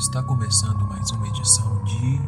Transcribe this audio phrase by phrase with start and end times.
[0.00, 2.18] Está começando mais uma edição de.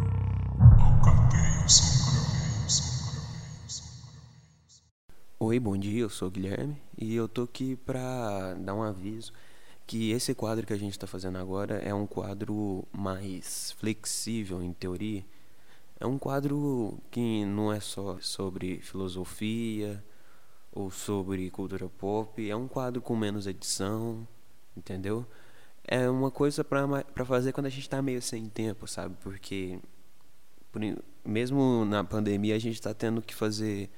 [5.41, 9.33] Oi, bom dia, eu sou o Guilherme e eu tô aqui pra dar um aviso
[9.87, 14.75] que esse quadro que a gente está fazendo agora é um quadro mais flexível em
[14.75, 15.25] teoria.
[15.99, 20.05] É um quadro que não é só sobre filosofia
[20.71, 24.29] ou sobre cultura pop, é um quadro com menos edição,
[24.77, 25.27] entendeu?
[25.85, 29.17] É uma coisa para fazer quando a gente está meio sem tempo, sabe?
[29.21, 29.79] Porque
[30.71, 30.81] por,
[31.25, 33.91] mesmo na pandemia a gente está tendo que fazer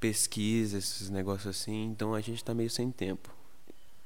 [0.00, 3.34] pesquisa, esses negócios assim, então a gente está meio sem tempo.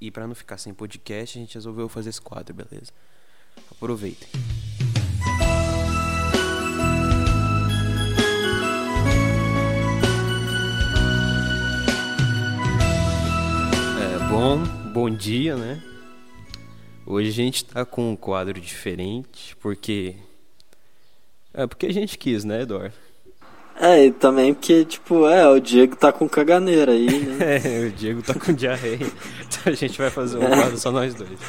[0.00, 2.92] E para não ficar sem podcast, a gente resolveu fazer esse quadro, beleza?
[3.70, 4.28] Aproveitem.
[14.00, 15.89] É, bom, bom dia, né?
[17.10, 20.14] Hoje a gente tá com um quadro diferente, porque.
[21.52, 22.94] É porque a gente quis, né, Eduardo?
[23.74, 27.56] É, e também porque, tipo, é, o Diego tá com caganeira aí, né?
[27.82, 29.00] é, o Diego tá com diarreia.
[29.44, 31.40] Então a gente vai fazer um quadro só nós dois.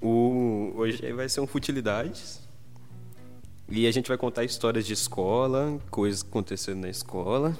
[0.00, 2.40] O, hoje vai ser um Futilidades.
[3.68, 7.58] E a gente vai contar histórias de escola, coisas acontecendo na escola.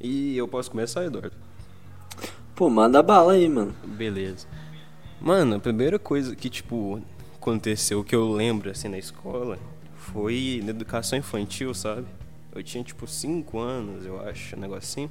[0.00, 1.36] E eu posso começar, Eduardo?
[2.54, 3.74] Pô, manda bala aí, mano.
[3.84, 4.46] Beleza.
[5.20, 7.02] Mano, a primeira coisa que, tipo,
[7.34, 9.58] aconteceu que eu lembro, assim, na escola
[9.96, 12.06] foi na educação infantil, sabe?
[12.54, 15.10] Eu tinha tipo 5 anos, eu acho, um negocinho.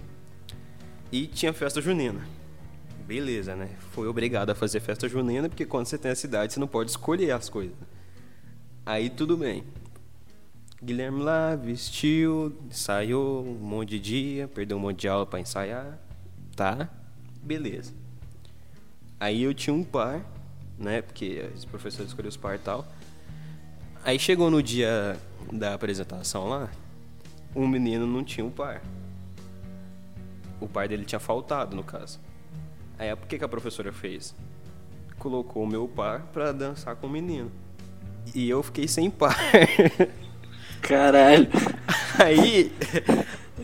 [1.12, 2.28] E tinha festa junina.
[3.06, 3.70] Beleza, né?
[3.92, 6.90] Foi obrigado a fazer festa junina, porque quando você tem a cidade, você não pode
[6.90, 7.76] escolher as coisas.
[8.86, 9.64] Aí tudo bem.
[10.84, 16.00] Guilherme lá vestiu, ensaiou um monte de dia, perdeu um monte de aula para ensaiar.
[16.56, 16.90] Tá?
[17.42, 17.94] Beleza.
[19.20, 20.22] Aí eu tinha um par,
[20.78, 21.02] né?
[21.02, 22.86] Porque os professores escolheram os par e tal.
[24.04, 25.18] Aí chegou no dia
[25.52, 26.70] da apresentação lá,
[27.56, 28.82] um menino não tinha um par.
[30.60, 32.20] O par dele tinha faltado, no caso.
[32.98, 34.34] Aí, o que, que a professora fez?
[35.20, 37.52] Colocou o meu par pra dançar com o menino.
[38.34, 39.38] E eu fiquei sem par.
[40.82, 41.48] Caralho.
[42.20, 42.72] Aí.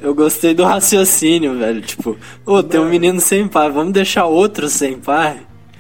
[0.02, 1.82] Eu gostei do raciocínio, velho.
[1.82, 5.38] Tipo, ô, oh, tem um menino sem par, vamos deixar outro sem par?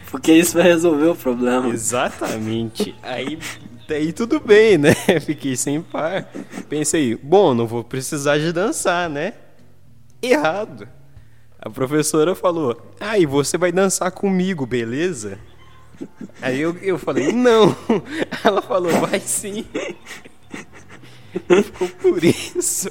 [0.09, 1.69] Porque isso vai resolver o problema.
[1.69, 2.95] Exatamente.
[3.01, 3.39] Aí
[3.87, 4.93] Daí tudo bem, né?
[5.25, 6.27] Fiquei sem par.
[6.69, 9.33] Pensei, bom, não vou precisar de dançar, né?
[10.21, 10.87] Errado.
[11.59, 15.37] A professora falou, ah, e você vai dançar comigo, beleza?
[16.41, 17.75] Aí eu, eu falei, não.
[18.43, 19.65] Ela falou, vai sim.
[21.63, 22.89] Ficou por isso.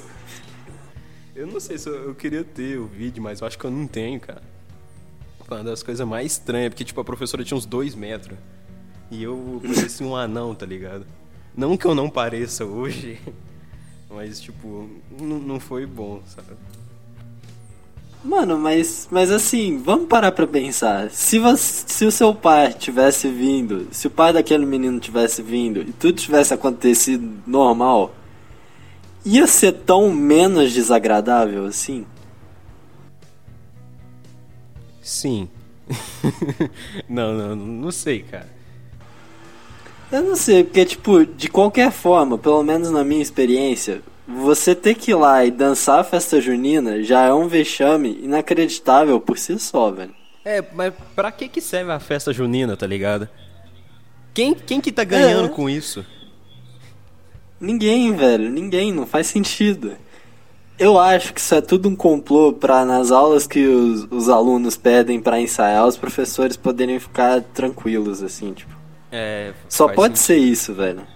[1.43, 3.69] Eu não sei se eu, eu, queria ter o vídeo, mas eu acho que eu
[3.69, 4.41] não tenho, cara.
[5.45, 8.37] Foi uma das coisas mais estranhas, porque tipo, a professora tinha uns dois metros.
[9.11, 11.05] E eu parecia um anão, tá ligado?
[11.53, 13.19] Não que eu não pareça hoje,
[14.09, 14.89] mas, tipo,
[15.19, 16.53] não foi bom, sabe?
[18.23, 21.11] Mano, mas, mas assim, vamos parar pra pensar.
[21.11, 25.81] Se, você, se o seu pai tivesse vindo, se o pai daquele menino tivesse vindo
[25.81, 28.15] e tudo tivesse acontecido normal,
[29.25, 32.05] ia ser tão menos desagradável assim?
[35.01, 35.49] Sim.
[37.09, 38.49] não, não, não sei, cara.
[40.11, 44.95] Eu não sei, porque, tipo, de qualquer forma, pelo menos na minha experiência, você ter
[44.95, 49.57] que ir lá e dançar a festa junina já é um vexame inacreditável por si
[49.59, 50.13] só, velho.
[50.45, 53.27] É, mas pra que que serve a festa junina, tá ligado?
[54.33, 55.49] Quem, quem que tá ganhando é.
[55.49, 56.05] com isso?
[57.63, 59.93] Ninguém, velho, ninguém, não faz sentido.
[60.77, 64.75] Eu acho que isso é tudo um complô para nas aulas que os, os alunos
[64.75, 68.75] pedem para ensaiar, os professores poderem ficar tranquilos, assim, tipo.
[69.09, 70.25] É, Só pode sentido.
[70.25, 71.07] ser isso, velho.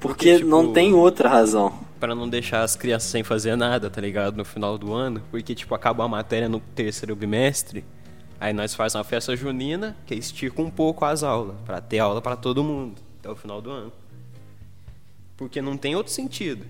[0.00, 1.72] Porque, Porque tipo, não tem outra razão.
[2.00, 4.36] Para não deixar as crianças sem fazer nada, tá ligado?
[4.36, 5.22] No final do ano.
[5.30, 7.84] Porque, tipo, acaba a matéria no terceiro bimestre.
[8.40, 11.54] Aí nós fazemos uma festa junina que estica um pouco as aulas.
[11.64, 13.92] para ter aula para todo mundo até o final do ano.
[15.36, 16.64] Porque não tem outro sentido.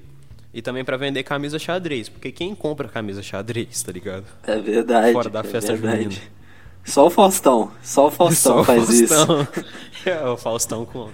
[0.54, 2.08] E também para vender camisa xadrez.
[2.08, 4.24] Porque quem compra camisa xadrez, tá ligado?
[4.42, 5.12] É verdade.
[5.12, 6.02] Fora da é festa verdade.
[6.02, 6.22] junina.
[6.84, 7.70] Só o Faustão.
[7.82, 9.42] Só o Faustão Só faz Faustão.
[9.42, 9.64] isso.
[10.04, 11.10] É, o Faustão com.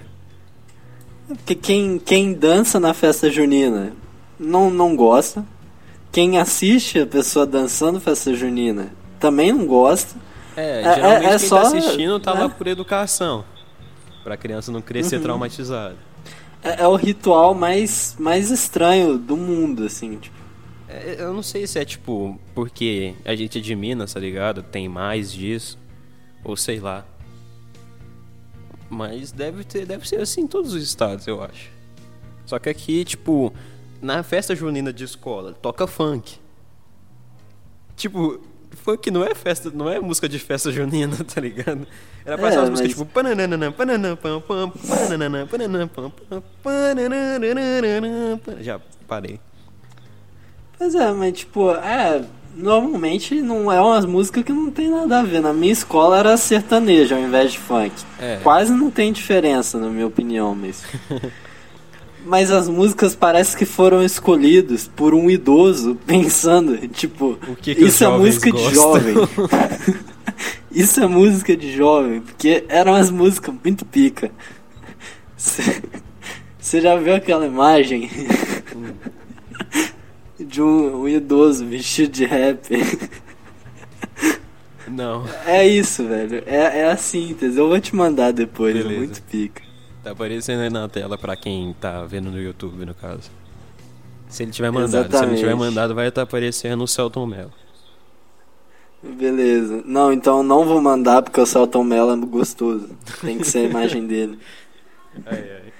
[1.26, 3.92] Porque quem, quem dança na festa junina
[4.38, 5.44] não, não gosta.
[6.10, 8.90] Quem assiste a pessoa dançando festa junina
[9.20, 10.16] também não gosta.
[10.56, 12.40] É, é geralmente é, é quem só, tá assistindo tá né?
[12.40, 13.44] lá por educação.
[14.24, 15.22] Pra criança não crescer uhum.
[15.22, 15.96] traumatizada.
[16.62, 20.36] É, é, o ritual mais, mais estranho do mundo, assim, tipo.
[20.88, 24.62] É, eu não sei se é tipo porque a gente é de Minas, tá ligado?
[24.62, 25.78] Tem mais disso.
[26.42, 27.04] Ou sei lá.
[28.88, 31.70] Mas deve ter, deve ser assim em todos os estados, eu acho.
[32.46, 33.52] Só que aqui, tipo,
[34.00, 36.38] na festa junina de escola, toca funk.
[37.94, 38.40] Tipo,
[38.76, 41.86] funk não é festa, não é música de festa junina, tá ligado?
[42.24, 46.10] Era pra É, ser umas músicas mas- tipo pananana, pananana, pam, pam, pananana, pananana, pam,
[46.28, 48.40] pam, pananana.
[48.60, 49.40] Já parei.
[50.78, 52.24] Pois é, mas tipo, é.
[52.56, 55.40] Normalmente não é umas músicas que não tem nada a ver.
[55.40, 57.92] Na minha escola era sertanejo ao invés de funk.
[58.18, 58.40] É.
[58.42, 60.82] Quase não tem diferença, na minha opinião, mas.
[62.24, 68.04] mas as músicas parece que foram escolhidas por um idoso pensando, tipo, que que isso
[68.04, 68.74] é música de gostam?
[68.74, 69.14] jovem.
[70.70, 74.30] isso é música de jovem, porque eram umas músicas muito pica.
[75.36, 78.10] Você já viu aquela imagem
[80.38, 83.08] de um, um idoso vestido de rapper?
[84.86, 86.42] Não, É isso, velho.
[86.46, 87.58] É, é a síntese.
[87.58, 88.74] Eu vou te mandar depois.
[88.74, 88.98] É Beleza.
[88.98, 89.62] muito pica.
[90.08, 93.30] Tá aparecendo aí na tela pra quem tá vendo no YouTube, no caso.
[94.28, 95.38] Se ele tiver mandado, se ele Exatamente.
[95.40, 97.52] tiver mandado, vai estar aparecendo o Celton Mello.
[99.02, 99.82] Beleza.
[99.84, 102.90] Não, então não vou mandar porque o Celton Mello é gostoso.
[103.20, 104.38] Tem que ser a imagem dele.
[105.26, 105.72] Ai, ai.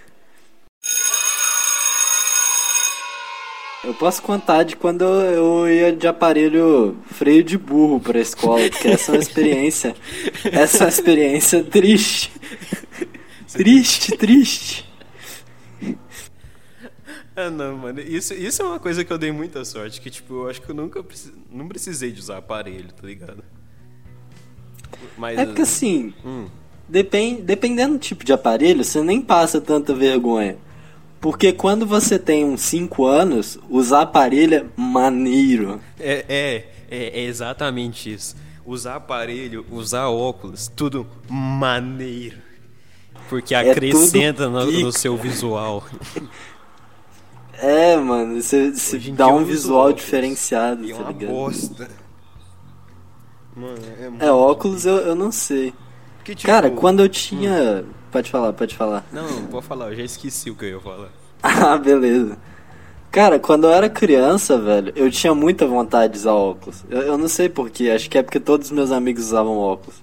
[3.84, 8.69] Eu posso contar de quando eu, eu ia de aparelho freio de burro pra escola,
[8.69, 9.94] porque essa é uma experiência.
[10.44, 12.30] Essa é uma experiência triste.
[13.52, 14.84] Triste, triste.
[17.34, 18.00] Ah, não, mano.
[18.00, 20.00] Isso, isso é uma coisa que eu dei muita sorte.
[20.00, 21.04] Que, tipo, eu acho que eu nunca
[21.50, 23.44] não precisei de usar aparelho, tá ligado?
[25.16, 25.38] Mas.
[25.38, 26.48] É porque assim, Hum,
[26.88, 30.56] Depend, dependendo do tipo de aparelho, você nem passa tanta vergonha.
[31.20, 35.80] Porque quando você tem uns 5 anos, usar aparelho é maneiro.
[35.98, 38.34] é, é, é, é exatamente isso.
[38.64, 42.47] Usar aparelho, usar óculos, tudo maneiro.
[43.28, 45.84] Porque É acrescenta no, no seu visual.
[47.60, 50.00] É, mano, você, você dá eu um visual óculos.
[50.00, 51.30] diferenciado, E é tá uma ligado?
[51.32, 51.88] bosta.
[53.56, 54.25] Mano, é muito.
[54.25, 55.75] É, óculos eu, eu não sei.
[56.19, 57.84] Porque, tipo, Cara, quando eu tinha.
[58.12, 59.04] Pode falar, pode falar.
[59.12, 61.08] Não, pode falar, eu já esqueci o que eu ia falar.
[61.42, 62.36] Ah, beleza.
[63.10, 66.84] Cara, quando eu era criança, velho, eu tinha muita vontade de usar óculos.
[66.90, 69.96] Eu, eu não sei porquê, acho que é porque todos os meus amigos usavam óculos.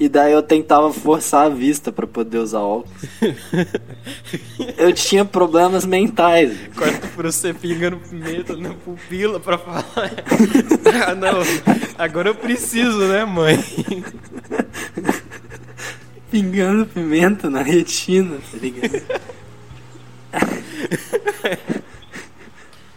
[0.00, 3.06] E daí eu tentava forçar a vista pra poder usar óculos.
[4.78, 6.56] eu tinha problemas mentais.
[6.74, 9.84] Corta pra você pingando pimenta na pupila pra falar.
[11.06, 11.42] ah, não.
[11.98, 13.62] Agora eu preciso, né, mãe?
[16.30, 19.02] Pingando pimenta na retina, tá ligado?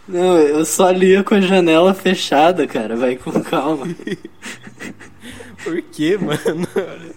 [0.05, 2.95] Não, eu só lia com a janela fechada, cara.
[2.95, 3.87] Vai com calma.
[5.63, 6.67] Por quê, mano?
[6.75, 7.15] Olha,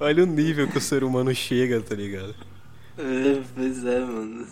[0.00, 2.34] olha o nível que o ser humano chega, tá ligado?
[2.98, 4.46] É, pois é, mano.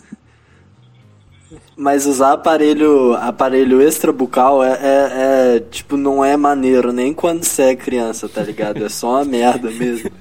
[1.75, 7.63] Mas usar aparelho, aparelho extrabucal é, é, é, tipo, não é maneiro nem quando você
[7.63, 8.83] é criança, tá ligado?
[8.83, 10.11] É só uma merda mesmo.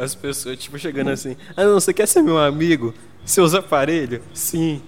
[0.00, 1.36] As pessoas, tipo, chegando assim.
[1.56, 2.94] Ah, não, você quer ser meu amigo?
[3.24, 4.22] Você usa aparelho?
[4.32, 4.80] Sim.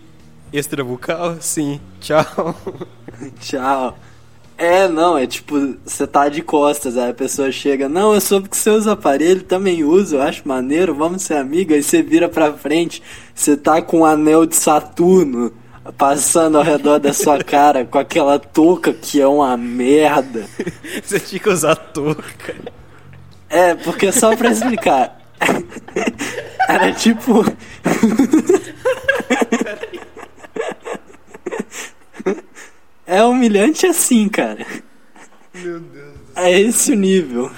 [0.53, 1.37] Extrabucal?
[1.41, 1.81] Sim.
[2.01, 2.57] Tchau.
[3.41, 3.99] Tchau.
[4.57, 8.49] É, não, é tipo, você tá de costas, aí a pessoa chega, não, eu soube
[8.49, 12.29] que você usa aparelho, também uso, eu acho maneiro, vamos ser amigo, aí você vira
[12.29, 13.03] pra frente,
[13.35, 15.53] você tá com um anel de Saturno
[15.97, 20.47] passando ao redor da sua cara, com aquela touca que é uma merda.
[21.03, 22.55] Você tinha que usar touca.
[23.49, 25.21] É, porque só pra explicar.
[26.69, 27.45] Era tipo.
[33.13, 34.67] É humilhante assim, cara.
[35.53, 36.15] Meu Deus.
[36.35, 37.53] É esse o nível.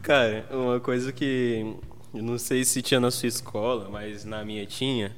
[0.00, 1.74] Cara, uma coisa que
[2.14, 5.10] eu não sei se tinha na sua escola, mas na minha tinha,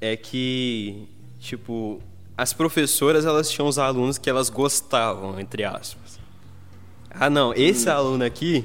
[0.00, 1.06] é que,
[1.38, 2.00] tipo,
[2.34, 6.18] as professoras elas tinham os alunos que elas gostavam, entre aspas.
[7.10, 8.64] Ah, não, esse aluno aqui,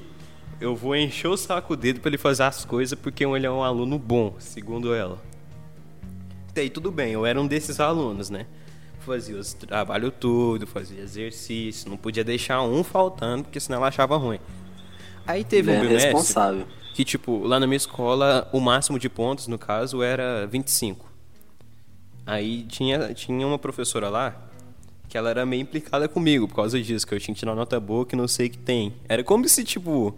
[0.62, 3.62] eu vou encher o saco dele pra ele fazer as coisas porque ele é um
[3.62, 5.22] aluno bom, segundo ela.
[6.54, 8.48] Daí tudo bem, eu era um desses alunos, né?
[9.06, 14.18] Fazia os trabalho tudo, fazia exercício, não podia deixar um faltando, porque senão ela achava
[14.18, 14.40] ruim.
[15.28, 16.66] Aí teve um É bimestre responsável.
[16.94, 21.06] que, tipo, lá na minha escola, o máximo de pontos, no caso, era 25.
[22.26, 24.36] Aí tinha, tinha uma professora lá
[25.08, 27.80] que ela era meio implicada comigo por causa disso, que eu tinha que tirar nota
[27.80, 28.94] boa que não sei que tem.
[29.08, 30.16] Era como se, tipo,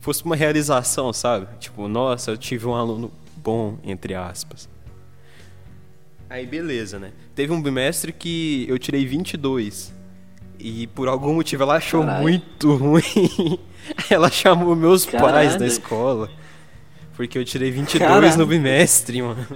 [0.00, 1.46] fosse uma realização, sabe?
[1.58, 4.66] Tipo, nossa, eu tive um aluno bom, entre aspas.
[6.34, 7.12] Aí beleza, né?
[7.32, 9.94] Teve um bimestre que eu tirei 22.
[10.58, 12.22] E por algum motivo ela achou Caralho.
[12.22, 13.60] muito ruim.
[14.10, 15.58] ela chamou meus pais Caralho.
[15.60, 16.28] da escola.
[17.14, 18.36] Porque eu tirei 22 Caralho.
[18.36, 19.46] no bimestre, mano.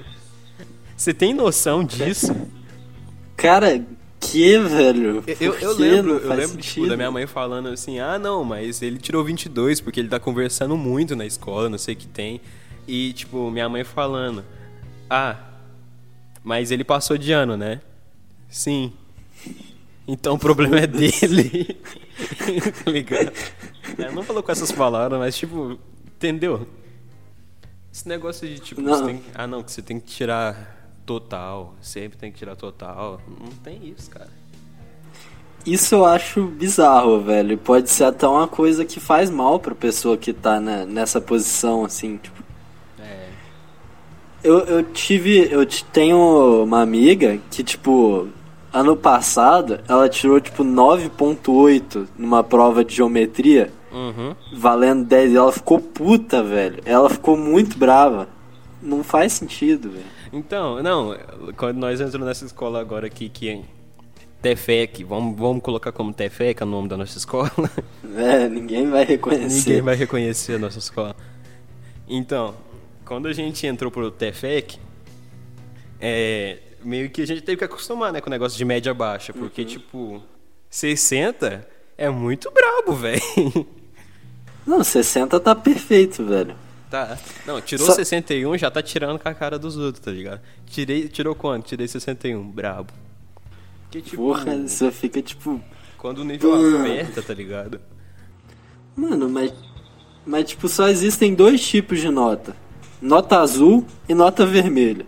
[0.96, 2.32] Você tem noção disso?
[3.36, 3.84] Cara,
[4.20, 5.24] que, velho?
[5.40, 8.82] Eu, Por eu lembro, eu lembro tipo, da minha mãe falando assim: ah, não, mas
[8.82, 12.40] ele tirou 22 porque ele tá conversando muito na escola, não sei o que tem.
[12.86, 14.44] E, tipo, minha mãe falando:
[15.10, 15.47] ah,
[16.48, 17.82] mas ele passou de ano, né?
[18.48, 18.90] Sim.
[20.06, 21.76] Então o problema é dele.
[22.82, 23.30] tá ligado?
[23.98, 26.66] Ela não falou com essas palavras, mas, tipo, entendeu?
[27.92, 28.96] Esse negócio de, tipo, Não.
[28.96, 33.20] você tem, ah, não, que você tem que tirar total, sempre tem que tirar total.
[33.28, 34.30] Não tem isso, cara.
[35.66, 37.58] Isso eu acho bizarro, velho.
[37.58, 41.84] Pode ser até uma coisa que faz mal pra pessoa que tá né, nessa posição,
[41.84, 42.37] assim, tipo.
[44.42, 45.48] Eu, eu tive.
[45.50, 48.28] Eu te- tenho uma amiga que, tipo,
[48.72, 54.34] ano passado, ela tirou, tipo, 9.8 numa prova de geometria, Uhum.
[54.52, 55.32] valendo 10.
[55.32, 56.80] E ela ficou puta, velho.
[56.84, 58.28] Ela ficou muito brava.
[58.80, 60.04] Não faz sentido, velho.
[60.32, 61.16] Então, não,
[61.56, 63.60] quando nós entramos nessa escola agora aqui, que é
[64.40, 67.50] Tefec, vamos, vamos colocar como Tefec é o nome da nossa escola.
[68.14, 69.68] É, ninguém vai reconhecer.
[69.70, 71.16] Ninguém vai reconhecer a nossa escola.
[72.08, 72.54] Então,
[73.08, 74.78] quando a gente entrou pro Tefec,
[75.98, 79.32] é, meio que a gente teve que acostumar, né, com o negócio de média baixa,
[79.32, 80.22] porque, tipo,
[80.68, 83.66] 60 é muito brabo, velho.
[84.66, 86.54] Não, 60 tá perfeito, velho.
[86.90, 87.18] Tá.
[87.46, 90.42] Não, tirou Só- 61, já tá tirando com a cara dos outros, tá ligado?
[90.66, 91.66] Tirei, tirou quanto?
[91.66, 92.92] Tirei 61, brabo.
[93.84, 95.62] Porque, tipo, Porra, você fica tipo.
[95.96, 96.78] quando o nível Pô.
[96.80, 97.80] aperta, tá ligado?
[98.94, 99.50] Mano, mas.
[100.26, 102.54] Mas, tipo, só existem dois tipos de nota:
[103.00, 105.06] nota azul e nota vermelha.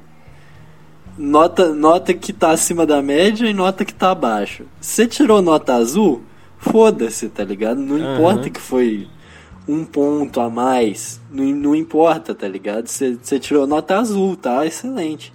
[1.18, 4.64] Nota, nota que tá acima da média e nota que tá abaixo.
[4.80, 6.23] Você tirou nota azul,
[6.59, 7.80] foda-se, tá ligado?
[7.80, 8.14] Não Aham.
[8.14, 9.09] importa que foi
[9.68, 11.20] um ponto a mais.
[11.30, 12.87] Não, não importa, tá ligado?
[12.87, 14.64] Você você tirou nota azul, tá?
[14.64, 15.32] Excelente.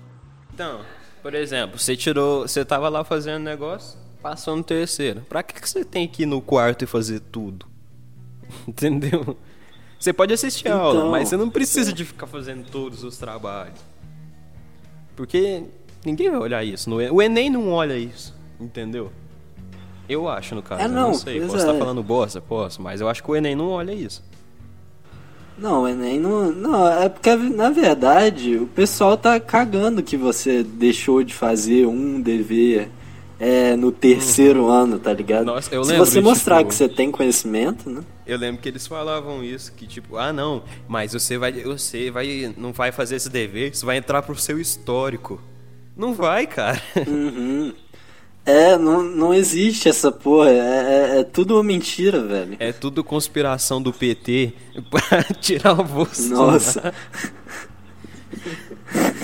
[0.53, 0.79] Então,
[1.21, 2.47] por exemplo, você tirou.
[2.47, 5.21] Você tava lá fazendo negócio, passou no terceiro.
[5.29, 7.65] Pra que, que você tem que ir no quarto e fazer tudo?
[8.67, 9.37] Entendeu?
[9.99, 13.17] Você pode assistir a aula, Então, mas você não precisa de ficar fazendo todos os
[13.17, 13.79] trabalhos.
[15.15, 15.63] Porque
[16.05, 16.93] ninguém vai olhar isso.
[16.93, 19.11] O Enem não olha isso, entendeu?
[20.07, 20.81] Eu acho, no caso.
[20.81, 21.41] É, eu não, não sei.
[21.41, 21.59] Posso é.
[21.59, 22.39] estar falando bosta?
[22.41, 24.23] Posso, mas eu acho que o Enem não olha isso.
[25.57, 26.51] Não, o Enem não.
[26.51, 32.21] Não, é porque na verdade o pessoal tá cagando que você deixou de fazer um
[32.21, 32.89] dever
[33.39, 35.45] é, no terceiro ano, tá ligado?
[35.45, 38.01] Nossa, eu Se lembro, você mostrar tipo- que você tem conhecimento, né?
[38.25, 42.53] Eu lembro que eles falavam isso, que tipo, ah não, mas você vai, você vai,
[42.57, 45.39] não vai fazer esse dever, isso vai entrar pro seu histórico.
[45.95, 46.81] Não vai, cara.
[47.07, 47.73] Uhum.
[48.45, 50.49] É, não, não existe essa porra.
[50.51, 50.57] É,
[51.15, 52.55] é- é tudo uma mentira, velho.
[52.59, 54.53] É tudo conspiração do PT
[54.89, 56.51] pra tirar o Bolsonaro.
[56.51, 56.93] Nossa.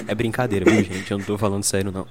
[0.07, 1.11] É brincadeira, viu, gente?
[1.11, 2.07] Eu não tô falando sério, não.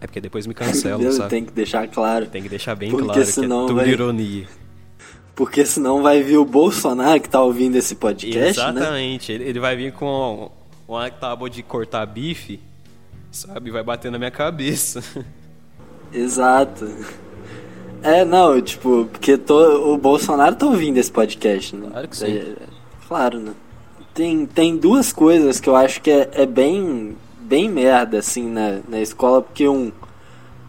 [0.00, 1.12] É porque depois me cancelam, Entendeu?
[1.16, 1.30] sabe?
[1.30, 2.26] Tem que deixar claro.
[2.26, 4.46] Tem que deixar bem Porque claro que é senão tudo vai- ironia.
[5.34, 8.48] Porque senão vai vir o Bolsonaro que tá ouvindo esse podcast, né?
[8.48, 9.30] Exatamente.
[9.32, 10.50] Ele, ele vai vir com
[10.88, 12.58] uma tábua de cortar bife,
[13.30, 13.70] sabe?
[13.70, 15.00] Vai bater na minha cabeça.
[16.12, 16.88] Exato.
[18.02, 21.88] É, não, tipo, porque to- o Bolsonaro tá ouvindo esse podcast, né?
[21.90, 22.26] Claro que sim.
[22.36, 22.54] É,
[23.06, 23.52] claro, né?
[24.14, 27.16] Tem, tem duas coisas que eu acho que é, é bem,
[27.48, 29.90] bem merda, assim, na, na escola, porque um.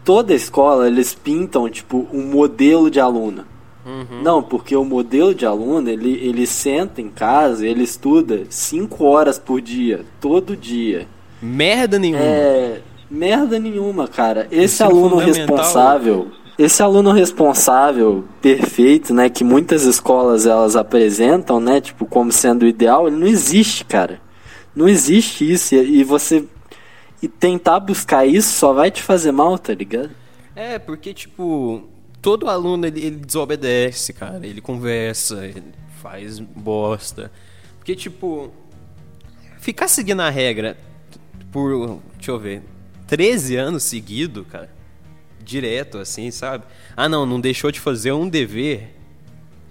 [0.02, 3.44] Toda escola eles pintam, tipo, um modelo de aluno.
[3.84, 4.22] Uhum.
[4.22, 9.38] Não, porque o modelo de aluno, ele, ele senta em casa, ele estuda cinco horas
[9.38, 11.06] por dia, todo dia.
[11.40, 12.24] Merda nenhuma.
[12.24, 12.80] É.
[13.10, 14.48] Merda nenhuma, cara.
[14.50, 16.28] Esse aluno responsável.
[16.58, 19.28] Esse aluno responsável, perfeito, né?
[19.28, 21.80] Que muitas escolas elas apresentam, né?
[21.80, 24.20] Tipo, como sendo o ideal, ele não existe, cara.
[24.76, 25.74] Não existe isso.
[25.74, 26.44] E, e você.
[27.22, 30.10] E tentar buscar isso só vai te fazer mal, tá ligado?
[30.56, 31.88] É, porque, tipo,
[32.20, 34.46] todo aluno ele, ele desobedece, cara.
[34.46, 35.64] Ele conversa, ele
[36.00, 37.30] faz bosta.
[37.78, 38.50] Porque, tipo,
[39.58, 40.76] ficar seguindo a regra
[41.50, 42.62] por, deixa eu ver,
[43.06, 44.70] 13 anos seguido, cara,
[45.42, 46.64] direto, assim, sabe?
[46.96, 48.94] Ah, não, não deixou de fazer um dever.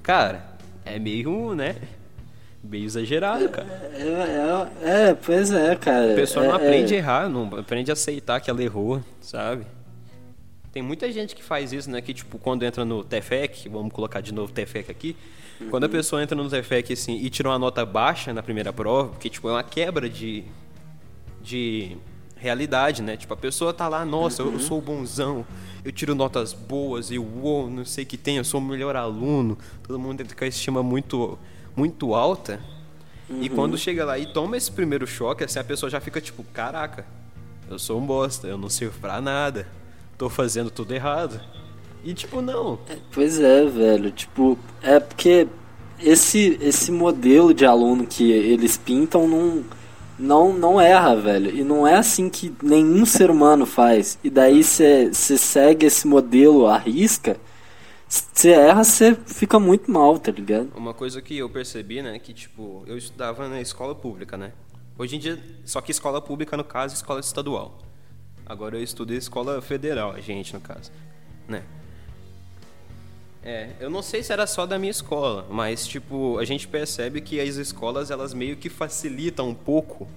[0.03, 1.75] Cara, é meio, né?
[2.63, 3.67] Meio exagerado, cara.
[3.93, 6.11] É, é, é, pois é, cara.
[6.11, 9.01] A pessoa não É- aprende a é- errar, não aprende a aceitar que ela errou,
[9.21, 9.65] sabe?
[10.71, 12.01] Tem muita gente que faz isso, né?
[12.01, 15.15] Que, tipo, quando entra no TFEC, vamos colocar de novo TFEC aqui,
[15.69, 19.09] quando a pessoa entra no TFEC, assim, e tira uma nota baixa na primeira prova,
[19.09, 20.43] porque, tipo, é uma quebra de,
[21.41, 21.97] de
[22.35, 23.17] realidade, né?
[23.17, 25.45] Tipo, a pessoa tá lá, nossa, eu, eu sou bonzão,
[25.83, 28.95] eu tiro notas boas, eu uou, não sei o que tem, eu sou o melhor
[28.95, 29.57] aluno.
[29.83, 31.37] Todo mundo tem a estima muito,
[31.79, 32.59] muito alta.
[33.41, 36.43] E quando chega lá e toma esse primeiro choque, assim, a pessoa já fica tipo,
[36.51, 37.05] caraca,
[37.69, 39.67] eu sou um bosta, eu não sirvo pra nada,
[40.17, 41.39] tô fazendo tudo errado.
[42.03, 42.79] E tipo, não.
[43.11, 44.11] Pois é, velho.
[44.11, 45.47] Tipo, é porque
[46.01, 49.63] esse, esse modelo de aluno que eles pintam não,
[50.17, 51.55] não, não erra, velho.
[51.55, 54.17] E não é assim que nenhum ser humano faz.
[54.23, 57.37] E daí você segue esse modelo à risca,
[58.09, 60.71] você erra, você fica muito mal, tá ligado?
[60.75, 64.51] Uma coisa que eu percebi, né, que tipo, eu estudava na escola pública, né?
[64.97, 67.77] Hoje em dia, só que escola pública, no caso, escola estadual.
[68.45, 70.91] Agora eu estudo em escola federal, a gente, no caso,
[71.47, 71.63] né?
[73.43, 77.21] É, eu não sei se era só da minha escola, mas tipo, a gente percebe
[77.21, 80.07] que as escolas elas meio que facilitam um pouco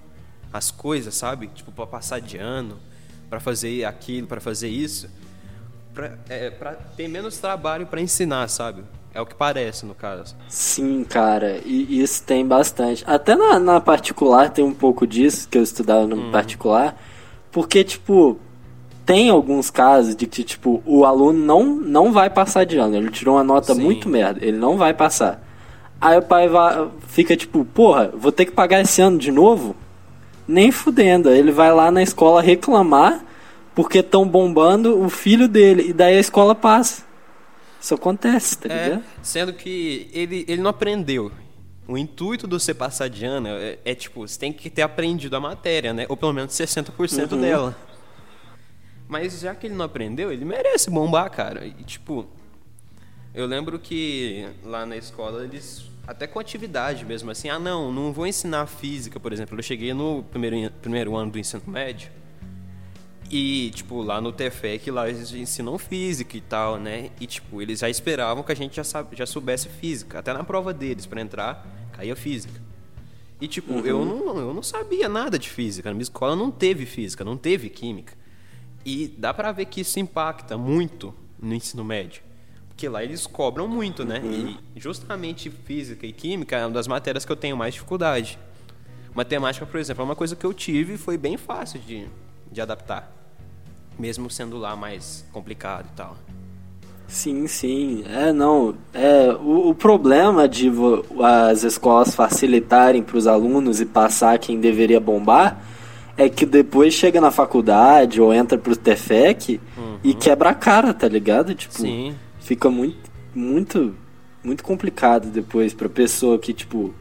[0.53, 1.47] as coisas, sabe?
[1.49, 2.81] Tipo, para passar de ano,
[3.31, 5.09] para fazer aquilo, para fazer isso,
[5.95, 8.83] para é, pra ter menos trabalho para ensinar, sabe?
[9.15, 10.35] É o que parece no caso.
[10.49, 13.05] Sim, cara, e isso tem bastante.
[13.07, 16.97] Até na, na particular tem um pouco disso, que eu estudava no particular,
[17.51, 18.39] porque, tipo,
[19.05, 22.97] tem alguns casos de que, tipo, o aluno não, não vai passar de ano.
[22.97, 23.83] Ele tirou uma nota Sim.
[23.83, 25.47] muito merda, ele não vai passar.
[26.01, 29.77] Aí o pai vai, fica tipo, porra, vou ter que pagar esse ano de novo?
[30.49, 31.31] Nem fudendo.
[31.31, 33.23] Ele vai lá na escola reclamar
[33.75, 35.89] porque estão bombando o filho dele.
[35.89, 37.05] E daí a escola passa.
[37.81, 39.05] Isso acontece, tá É, ligado?
[39.23, 41.33] sendo que ele, ele não aprendeu.
[41.89, 45.35] O intuito do você passar de ano é, é, tipo, você tem que ter aprendido
[45.35, 46.07] a matéria, né?
[46.09, 47.77] Ou pelo menos 60% dela.
[49.09, 51.67] Mas já que ele não aprendeu, ele merece bombar, cara.
[51.67, 52.25] E tipo,
[53.35, 58.13] eu lembro que lá na escola eles até com atividade mesmo assim, ah não, não
[58.13, 59.59] vou ensinar física, por exemplo.
[59.59, 62.11] Eu cheguei no primeiro primeiro ano do ensino médio
[63.35, 67.09] e tipo lá no Tefec lá eles ensinam física e tal, né?
[67.19, 70.45] E tipo, eles já esperavam que a gente já sabe, já soubesse física, até na
[70.45, 72.61] prova deles para entrar, caía física.
[73.41, 76.85] E tipo, eu não eu não sabia nada de física, na minha escola não teve
[76.85, 78.13] física, não teve química.
[78.85, 82.23] E dá pra ver que isso impacta muito no ensino médio.
[82.69, 84.21] Porque lá eles cobram muito, né?
[84.77, 88.39] E justamente física e química é uma das matérias que eu tenho mais dificuldade.
[89.15, 92.07] Matemática, por exemplo, é uma coisa que eu tive e foi bem fácil de,
[92.51, 93.22] de adaptar.
[93.99, 96.17] Mesmo sendo lá mais complicado e tal.
[97.07, 98.05] Sim, sim.
[98.09, 98.75] É, não.
[98.95, 100.73] É, o, o problema de
[101.23, 105.63] as escolas facilitarem para os alunos e passar quem deveria bombar
[106.17, 109.61] é que depois chega na faculdade ou entra pro Tefec
[110.03, 111.55] e quebra a cara, tá ligado?
[111.55, 112.15] Tipo, Sim.
[112.41, 113.95] fica muito, muito,
[114.43, 116.95] muito complicado depois pra pessoa que, tipo.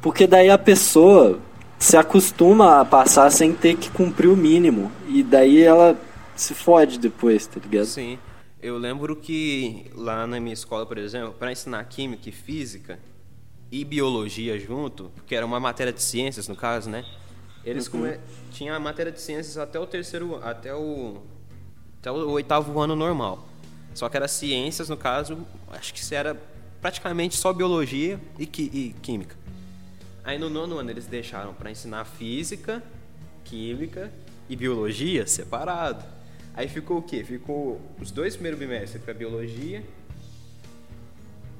[0.00, 1.38] Porque daí a pessoa
[1.78, 4.90] se acostuma a passar sem ter que cumprir o mínimo.
[5.08, 5.96] E daí ela
[6.36, 7.86] se fode depois, tá ligado?
[7.86, 8.18] Sim.
[8.62, 12.98] Eu lembro que lá na minha escola, por exemplo, para ensinar química e física
[13.70, 17.04] e biologia junto, porque era uma matéria de ciências no caso, né?
[17.64, 18.18] Eles come...
[18.52, 21.22] tinha a matéria de ciências até o terceiro, até o
[21.98, 23.46] até o oitavo ano normal.
[23.94, 25.38] Só que era ciências no caso,
[25.72, 26.36] acho que era
[26.80, 29.36] praticamente só biologia e, qui- e química.
[30.22, 32.82] Aí no nono ano eles deixaram para ensinar física,
[33.44, 34.12] química
[34.48, 36.04] e biologia separado.
[36.56, 37.22] Aí ficou o quê?
[37.22, 39.84] Ficou os dois primeiros bimestres para biologia.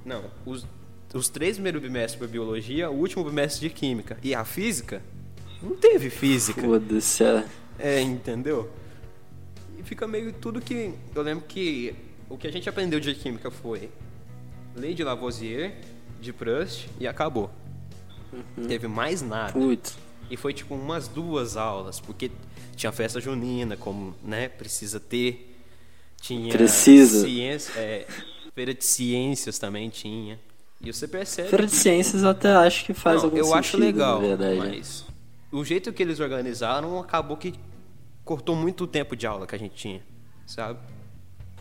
[0.05, 0.67] Não, os,
[1.13, 4.17] os três primeiros bimestres para biologia, o último bimestre de química.
[4.23, 5.03] E a física?
[5.63, 6.63] Não teve física.
[6.63, 7.23] Foda-se.
[7.23, 7.45] é.
[7.79, 8.71] É, entendeu?
[9.79, 10.95] E fica meio tudo que.
[11.15, 11.95] Eu lembro que
[12.29, 13.91] o que a gente aprendeu de química foi
[14.75, 15.75] lei de Lavoisier,
[16.21, 17.51] de Proust e acabou.
[18.67, 19.53] Teve mais nada.
[19.53, 19.97] Putz.
[20.31, 22.31] E foi tipo umas duas aulas, porque
[22.75, 25.53] tinha festa junina, como, né, precisa ter.
[26.21, 27.25] Tinha Precisa.
[27.25, 28.07] ciência, é,
[28.55, 30.39] feira de ciências também tinha.
[30.81, 33.45] E você percebe Feira de que- ciências eu até acho que faz não, algum eu
[33.45, 34.57] sentido, acho legal, verdade.
[34.59, 35.05] mas
[35.53, 37.55] o jeito que eles organizaram acabou que
[38.25, 40.03] cortou muito o tempo de aula que a gente tinha,
[40.47, 40.79] sabe?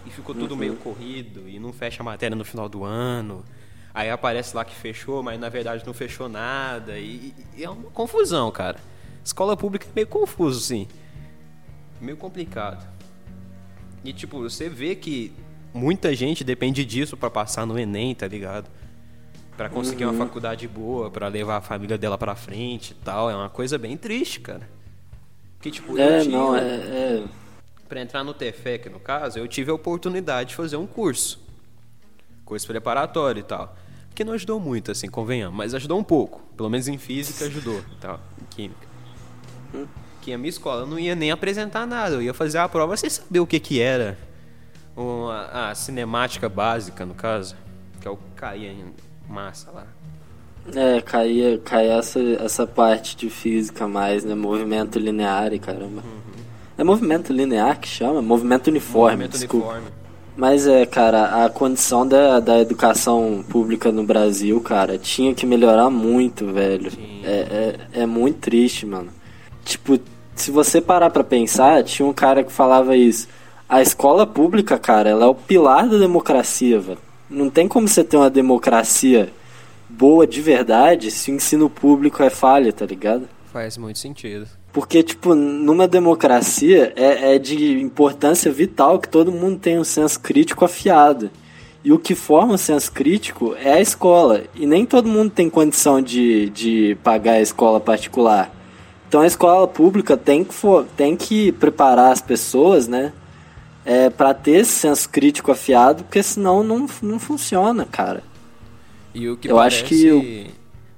[0.06, 0.58] E ficou tudo Uhum.
[0.58, 3.44] meio corrido e não fecha a matéria no final do ano.
[3.96, 7.00] Aí aparece lá que fechou, mas na verdade não fechou nada.
[7.00, 8.78] E, e é uma confusão, cara.
[9.24, 10.86] Escola pública é meio confuso, sim.
[12.02, 12.86] Meio complicado.
[14.04, 15.32] E tipo, você vê que
[15.74, 18.70] muita gente depende disso pra passar no Enem, tá ligado?
[19.56, 20.12] Pra conseguir Uhum.
[20.12, 23.32] uma faculdade boa, pra levar a família dela pra frente e tal.
[23.32, 24.70] É uma coisa bem triste, cara.
[25.58, 26.38] Porque, tipo, eu É, tinha...
[26.38, 27.24] não, é, é.
[27.88, 31.40] Pra entrar no TFEC, no caso, eu tive a oportunidade de fazer um curso.
[32.44, 33.76] Curso preparatório e tal.
[34.16, 36.42] Que não ajudou muito, assim, convenhamos, mas ajudou um pouco.
[36.56, 38.88] Pelo menos em física ajudou tal, em química.
[40.22, 42.16] que a minha escola não ia nem apresentar nada.
[42.16, 44.18] Eu ia fazer a prova sem saber o que que era.
[44.96, 47.56] Uma, a cinemática básica, no caso.
[48.00, 48.86] Que é o que caía em
[49.28, 49.86] massa lá.
[50.74, 54.34] É, caía, caía essa, essa parte de física mais, né?
[54.34, 56.02] Movimento linear e caramba.
[56.78, 58.22] É movimento linear que chama?
[58.22, 59.68] Movimento uniforme, Movimento desculpa.
[59.74, 60.05] uniforme.
[60.36, 65.90] Mas é, cara, a condição da, da educação pública no Brasil, cara, tinha que melhorar
[65.90, 66.92] muito, velho.
[67.24, 69.10] É, é, é muito triste, mano.
[69.64, 69.98] Tipo,
[70.36, 73.30] se você parar pra pensar, tinha um cara que falava isso.
[73.68, 77.00] A escola pública, cara, ela é o pilar da democracia, velho.
[77.30, 79.32] Não tem como você ter uma democracia
[79.90, 83.28] boa de verdade se o ensino público é falha, tá ligado?
[83.52, 84.48] Faz muito sentido.
[84.76, 90.20] Porque, tipo, numa democracia é, é de importância vital que todo mundo tenha um senso
[90.20, 91.32] crítico afiado.
[91.82, 94.44] E o que forma o senso crítico é a escola.
[94.54, 98.54] E nem todo mundo tem condição de, de pagar a escola particular.
[99.08, 103.14] Então a escola pública tem que, for, tem que preparar as pessoas, né?
[103.86, 108.22] É, para ter esse senso crítico afiado, porque senão não, não funciona, cara.
[109.14, 110.48] E o que Eu parece, acho que eu-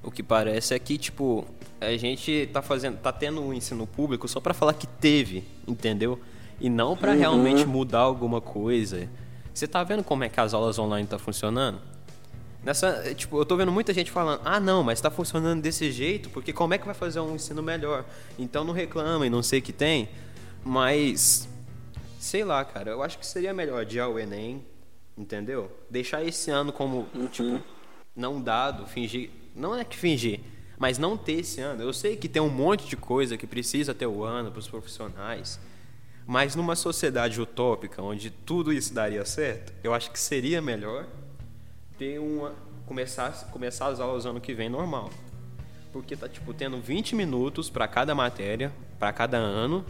[0.02, 1.46] o que parece é que tipo
[1.80, 6.20] a gente tá fazendo, tá tendo um ensino público só pra falar que teve, entendeu?
[6.60, 7.18] E não pra Uhum.
[7.20, 9.08] realmente mudar alguma coisa.
[9.54, 11.80] Você tá vendo como é que as aulas online tá funcionando?
[12.64, 16.30] Nessa, tipo, eu tô vendo muita gente falando: "Ah, não, mas tá funcionando desse jeito,
[16.32, 18.04] porque como é que vai fazer um ensino melhor?".
[18.38, 20.10] Então não reclamem, não sei o que tem,
[20.66, 21.48] mas
[22.20, 24.66] sei lá, cara, eu acho que seria melhor adiar o ENEM,
[25.18, 25.72] entendeu?
[25.90, 27.62] Deixar esse ano como, tipo,
[28.16, 29.30] não dado, fingir.
[29.56, 30.42] Não é que fingir,
[30.78, 31.82] mas não ter esse ano.
[31.82, 34.68] Eu sei que tem um monte de coisa que precisa ter o ano para os
[34.68, 35.60] profissionais,
[36.26, 41.08] mas numa sociedade utópica onde tudo isso daria certo, eu acho que seria melhor
[41.98, 42.54] ter uma
[42.86, 45.10] começar começar as aulas ano que vem normal.
[45.92, 49.86] Porque tá tipo tendo 20 minutos para cada matéria, para cada ano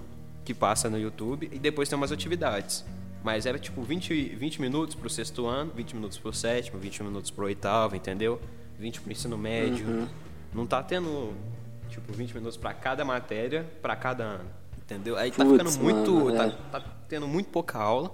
[0.46, 2.86] que passa no YouTube e depois tem umas atividades.
[3.24, 7.30] Mas era tipo 20, 20 minutos pro sexto ano, 20 minutos pro sétimo, 20 minutos
[7.30, 8.40] pro oitavo, entendeu?
[8.80, 10.08] 20 pro ensino médio.
[10.54, 11.34] Não tá tendo
[11.90, 14.46] tipo 20 minutos para cada matéria, para cada ano,
[14.78, 15.18] entendeu?
[15.18, 16.52] Aí tá Putz, ficando muito, mano, tá, é.
[16.72, 18.12] tá tendo muito pouca aula.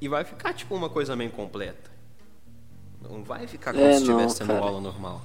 [0.00, 1.90] E vai ficar tipo uma coisa meio completa.
[3.00, 4.60] Não vai ficar como É, se estivesse tendo cara.
[4.60, 5.22] aula normal.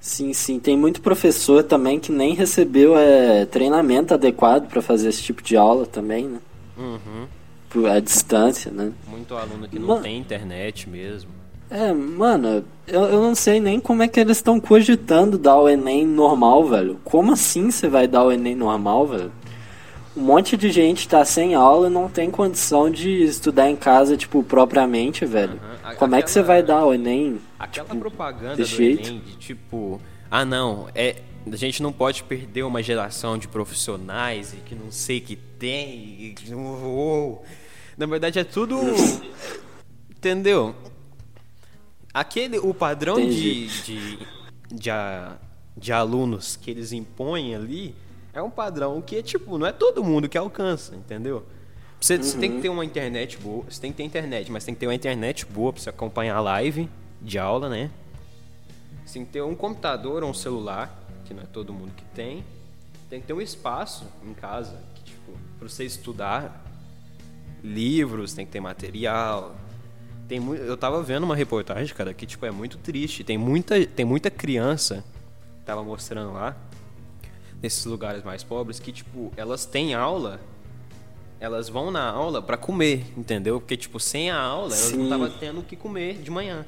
[0.00, 0.60] Sim, sim.
[0.60, 5.56] Tem muito professor também que nem recebeu é, treinamento adequado para fazer esse tipo de
[5.56, 6.40] aula também, né?
[6.76, 7.26] Uhum.
[7.68, 8.92] Por- À distância, né?
[9.06, 10.02] Muito aluno que não Mano.
[10.02, 11.30] tem internet mesmo.
[11.70, 15.68] É, mano, eu, eu não sei nem como é que eles estão cogitando dar o
[15.68, 17.00] Enem normal, velho.
[17.04, 19.32] Como assim você vai dar o Enem normal, velho?
[20.16, 24.16] Um monte de gente tá sem aula e não tem condição de estudar em casa,
[24.16, 25.60] tipo, propriamente, velho.
[25.84, 27.38] A- Como é que você aquela- vai dar o Enem?
[27.58, 29.08] Aquela Tipo, propaganda do jeito?
[29.08, 30.00] Enem de tipo,
[30.30, 31.16] ah não, é,
[31.50, 35.90] a gente não pode perder uma geração de profissionais e que não sei que tem.
[36.48, 37.44] E, uou.
[37.98, 38.78] Na verdade é tudo.
[40.10, 40.74] entendeu?
[42.18, 43.22] Aquele, o padrão de,
[43.66, 44.16] Entendi.
[44.16, 44.18] de,
[44.74, 45.36] de, a-
[45.76, 47.94] de alunos que eles impõem ali
[48.32, 51.44] é um padrão que é tipo, não é todo mundo que alcança, entendeu?
[52.00, 54.72] Você, você tem que ter uma internet boa, você tem que ter internet, mas tem
[54.74, 56.88] que ter uma internet boa pra você acompanhar a live
[57.20, 57.90] de aula, né?
[59.04, 62.04] Você tem que ter um computador ou um celular, que não é todo mundo que
[62.14, 62.42] tem.
[63.10, 66.64] Tem que ter um espaço em casa, que, tipo, pra você estudar
[67.62, 69.54] livros, tem que ter material.
[70.28, 73.22] Tem mu- eu tava vendo uma reportagem, cara, que tipo é muito triste.
[73.22, 75.04] Tem muita, tem muita criança
[75.64, 76.56] tava mostrando lá
[77.60, 80.40] nesses lugares mais pobres que tipo elas têm aula,
[81.40, 83.60] elas vão na aula pra comer, entendeu?
[83.60, 85.04] Porque tipo sem a aula elas não Sim.
[85.04, 86.64] estavam tendo o que comer de manhã,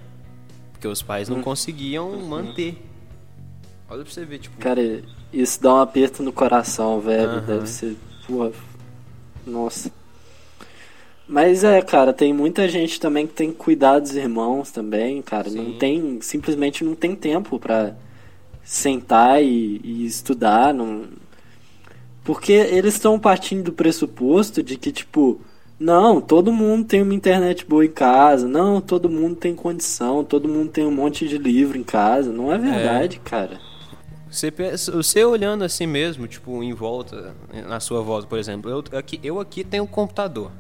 [0.73, 2.83] porque os pais não conseguiam manter.
[3.89, 7.31] Olha pra você ver, tipo, Cara, isso dá um aperto no coração, velho.
[7.31, 7.41] Aham.
[7.41, 7.97] Deve ser.
[8.27, 8.51] Porra.
[9.47, 9.91] Nossa.
[11.29, 15.51] Mas é, cara, tem muita gente também que tem que cuidar dos irmãos também, cara.
[15.51, 15.77] Não Sim.
[15.79, 16.21] tem.
[16.23, 17.95] Simplesmente não tem tempo pra
[18.65, 20.73] sentar e, e estudar.
[20.73, 21.05] Não...
[22.25, 25.39] Porque eles estão partindo do pressuposto de que, tipo,
[25.79, 30.49] não, todo mundo tem uma internet boa em casa, não, todo mundo tem condição, todo
[30.49, 32.33] mundo tem um monte de livro em casa.
[32.33, 33.61] Não é verdade, cara.
[34.31, 37.35] Você, pensa- você olhando assim mesmo, tipo, em volta,
[37.67, 40.51] na sua volta, por exemplo, eu aqui, eu aqui tenho um computador.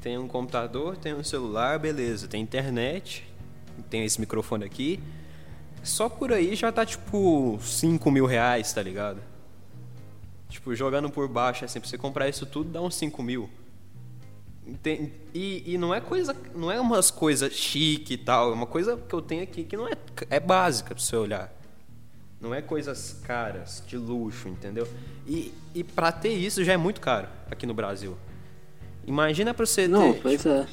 [0.00, 2.28] Tenho um computador, tenho um celular, beleza.
[2.28, 3.26] Tem internet,
[3.90, 5.00] tem esse microfone aqui.
[5.82, 9.20] Só por aí já tá tipo 5 mil reais, tá ligado?
[10.48, 13.50] Tipo, jogando por baixo, assim, pra você comprar isso tudo dá uns 5 mil.
[14.66, 16.34] Enten- E, e não é coisa.
[16.54, 18.50] Não é umas coisas chique e tal.
[18.50, 19.92] É uma coisa que eu tenho aqui que não é.
[20.30, 21.52] É básica pra você olhar.
[22.40, 24.86] Não é coisas caras, de luxo, entendeu?
[25.26, 28.16] E, e pra ter isso já é muito caro aqui no Brasil.
[29.08, 30.20] Imagina pra você Não, ter.
[30.20, 30.66] pois é.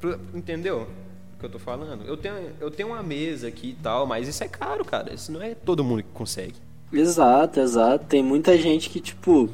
[0.00, 0.88] Pra- Entendeu
[1.36, 2.04] o que eu tô falando?
[2.04, 5.14] Eu tenho, eu tenho uma mesa aqui e tal, mas isso é caro, cara.
[5.14, 6.54] Isso não é todo mundo que consegue.
[6.92, 8.04] Exato, exato.
[8.06, 9.48] Tem muita gente que, tipo,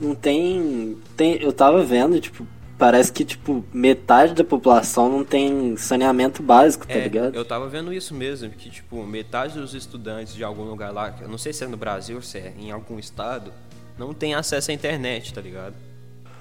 [0.00, 0.96] não tem.
[1.16, 2.46] tem eu tava vendo, tipo,
[2.78, 7.34] parece que, tipo, metade da população não tem saneamento básico, tá é, ligado?
[7.34, 11.28] eu tava vendo isso mesmo, que tipo, metade dos estudantes de algum lugar lá, eu
[11.28, 13.50] não sei se é no Brasil, se é em algum estado,
[13.98, 15.74] não tem acesso à internet, tá ligado?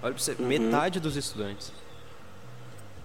[0.05, 1.73] Olha pra você, metade dos estudantes.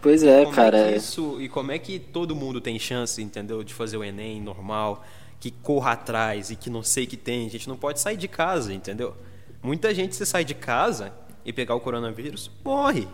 [0.03, 0.77] Pois é, como cara.
[0.77, 4.43] é isso e como é que todo mundo tem chance, entendeu, de fazer o ENEM
[4.43, 5.03] normal,
[5.41, 8.29] que corra atrás e que não sei que tem, a gente não pode sair de
[8.29, 9.17] casa, entendeu?
[9.63, 11.11] Muita gente se sai de casa
[11.43, 13.09] e pegar o coronavírus, morre.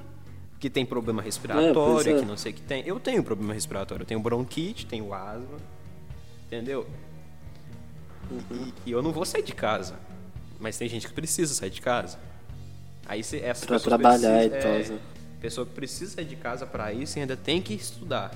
[0.59, 2.19] Que tem problema respiratório, é.
[2.19, 2.83] que não sei que tem.
[2.85, 5.59] Eu tenho problema respiratório, eu tenho bronquite, tenho asma,
[6.45, 6.89] entendeu?
[8.29, 8.41] Uhum.
[8.51, 9.95] E, e eu não vou sair de casa.
[10.59, 12.19] Mas tem gente que precisa sair de casa.
[13.09, 14.99] Aí você, essa Pra trabalhar e precisa, tal, é, né?
[15.41, 18.33] Pessoa que precisa sair de casa pra isso e ainda tem que estudar.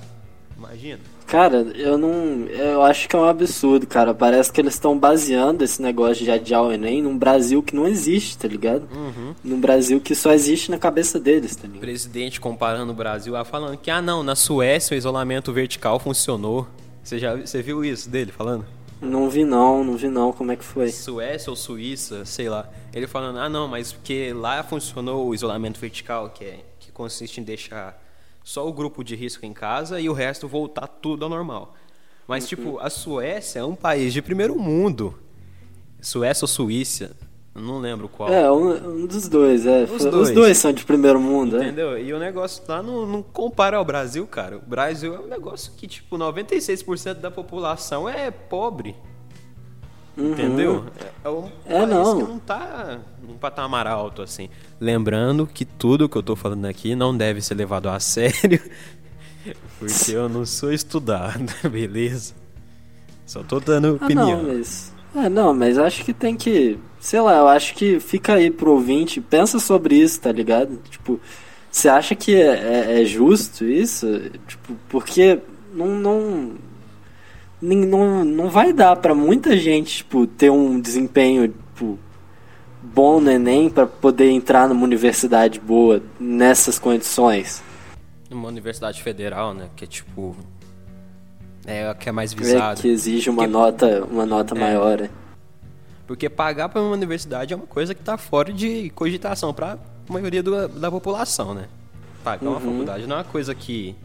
[0.57, 0.99] Imagina.
[1.25, 2.45] Cara, eu não.
[2.47, 4.13] Eu acho que é um absurdo, cara.
[4.13, 7.87] Parece que eles estão baseando esse negócio de adiar o Enem num Brasil que não
[7.87, 8.87] existe, tá ligado?
[8.93, 9.33] Uhum.
[9.43, 11.81] Num Brasil que só existe na cabeça deles, tá O ligado?
[11.81, 16.67] presidente comparando o Brasil, ah, falando que, ah, não, na Suécia o isolamento vertical funcionou.
[17.03, 18.63] Você já você viu isso dele falando?
[19.01, 20.91] Não vi não, não vi não como é que foi.
[20.91, 22.69] Suécia ou Suíça, sei lá.
[22.93, 27.41] Ele falando, ah, não, mas porque lá funcionou o isolamento vertical, que, é, que consiste
[27.41, 27.99] em deixar
[28.43, 31.73] só o grupo de risco em casa e o resto voltar tudo ao normal.
[32.27, 35.19] Mas, tipo, a Suécia é um país de primeiro mundo.
[35.99, 37.15] Suécia ou Suíça,
[37.59, 38.29] não lembro qual.
[38.31, 39.83] É, um, um dos dois, é.
[39.83, 40.31] Os dois.
[40.31, 40.57] dois.
[40.57, 41.65] são de primeiro mundo, é.
[41.65, 41.97] Entendeu?
[41.97, 44.57] E o negócio lá não, não compara ao Brasil, cara.
[44.57, 48.95] O Brasil é um negócio que, tipo, 96% da população é pobre.
[50.17, 50.31] Uhum.
[50.31, 50.85] Entendeu?
[50.99, 52.17] É, é um É, país não.
[52.17, 54.49] que não tá num patamar alto, assim.
[54.79, 58.61] Lembrando que tudo que eu tô falando aqui não deve ser levado a sério.
[59.79, 62.33] Porque eu não sou estudado, beleza?
[63.25, 64.43] Só tô dando Ah, opinião.
[64.43, 64.90] não, mas.
[65.15, 66.77] É, não, mas acho que tem que.
[66.99, 70.77] Sei lá, eu acho que fica aí pro ouvinte, pensa sobre isso, tá ligado?
[70.89, 71.19] Tipo,
[71.69, 74.07] você acha que é, é- é justo isso?
[74.47, 75.39] Tipo, porque
[75.73, 75.87] não.
[75.87, 76.51] não
[77.63, 81.99] não, não vai dar pra muita gente, tipo, ter um desempenho, tipo,
[82.81, 87.61] bom no Enem pra poder entrar numa universidade boa nessas condições.
[88.31, 89.69] Numa universidade federal, né?
[89.75, 90.35] Que é tipo.
[91.65, 92.81] É a que é mais É, visada.
[92.81, 94.59] que exige uma Porque- nota, uma nota É.
[94.59, 94.99] maior.
[95.01, 95.09] né?
[96.07, 99.73] Porque pagar para uma universidade é uma coisa que está fora de cogitação para
[100.09, 101.65] a maioria do- da população, né?
[102.23, 102.59] Pagar uma Uhum.
[102.71, 103.95] faculdade não é uma coisa que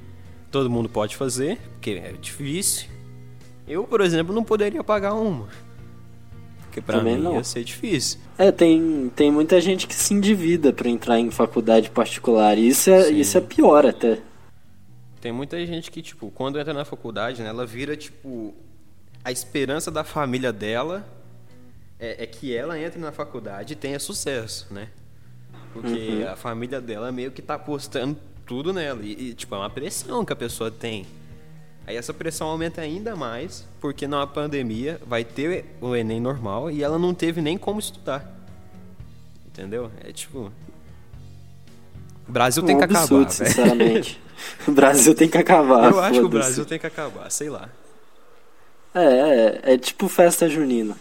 [0.51, 2.89] todo mundo pode fazer, porque é difícil.
[3.67, 5.49] Eu, por exemplo, não poderia pagar uma.
[6.63, 7.35] Porque para Também mim não.
[7.35, 8.21] ia ser difícil.
[8.39, 12.57] É, tem, tem muita gente que se endivida pra entrar em faculdade particular.
[12.57, 13.17] E isso é, Sim.
[13.19, 14.19] isso é pior até.
[15.27, 18.55] Tem muita gente que, tipo, quando entra na faculdade, né, ela vira, tipo,
[19.25, 21.05] a esperança da família dela
[21.99, 24.87] é, é que ela entre na faculdade e tenha sucesso, né?
[25.73, 25.89] Porque
[26.23, 26.29] Uhum.
[26.31, 29.03] a família dela meio que tá apostando tudo nela.
[29.03, 31.05] E, e, tipo, é uma pressão que a pessoa tem.
[31.89, 36.85] Aí essa pressão aumenta ainda mais, porque na pandemia vai ter o Enem normal e
[36.85, 38.33] ela não teve nem como estudar.
[39.45, 39.91] Entendeu?
[40.05, 40.53] É tipo.
[42.29, 44.21] O Brasil tem um que absurdo, acabar, sinceramente.
[44.67, 45.91] o Brasil tem que acabar.
[45.91, 46.29] Eu acho que o.
[46.29, 47.69] Brasil tem que acabar, sei lá.
[48.95, 50.97] É, é, é tipo festa junina.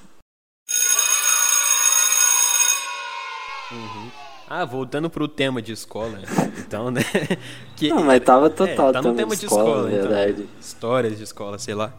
[4.47, 6.19] Ah, voltando pro tema de escola,
[6.59, 7.01] então, né?
[7.75, 10.07] Que, Não, mas tava total é, tá no tema de de escola, na então.
[10.07, 10.49] verdade.
[10.61, 11.93] Histórias de escola, sei lá.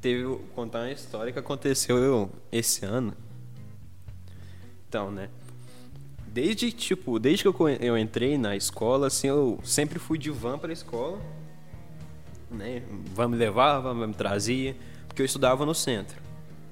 [0.00, 3.14] Teve contar uma história que aconteceu eu, esse ano.
[4.88, 5.30] Então, né?
[6.34, 10.58] Desde tipo, desde que eu, eu entrei na escola, assim, eu sempre fui de van
[10.58, 11.20] pra escola,
[12.50, 12.82] né?
[13.14, 14.74] Van me levava, van me trazia,
[15.06, 16.20] porque eu estudava no centro.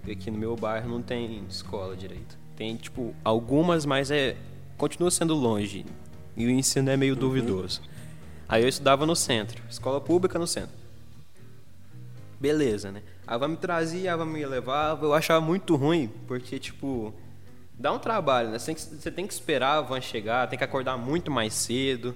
[0.04, 2.36] E aqui no meu bairro não tem escola direito.
[2.56, 4.36] Tem tipo algumas, mas é
[4.76, 5.86] continua sendo longe
[6.36, 7.82] e o ensino é meio duvidoso.
[8.48, 10.74] Aí eu estudava no centro, escola pública no centro.
[12.40, 13.00] Beleza, né?
[13.24, 17.14] A van me trazia, a van me levava, eu achava muito ruim, porque tipo,
[17.82, 18.58] dá um trabalho, né?
[18.60, 21.52] Você tem, que, você tem que esperar a van chegar, tem que acordar muito mais
[21.52, 22.14] cedo.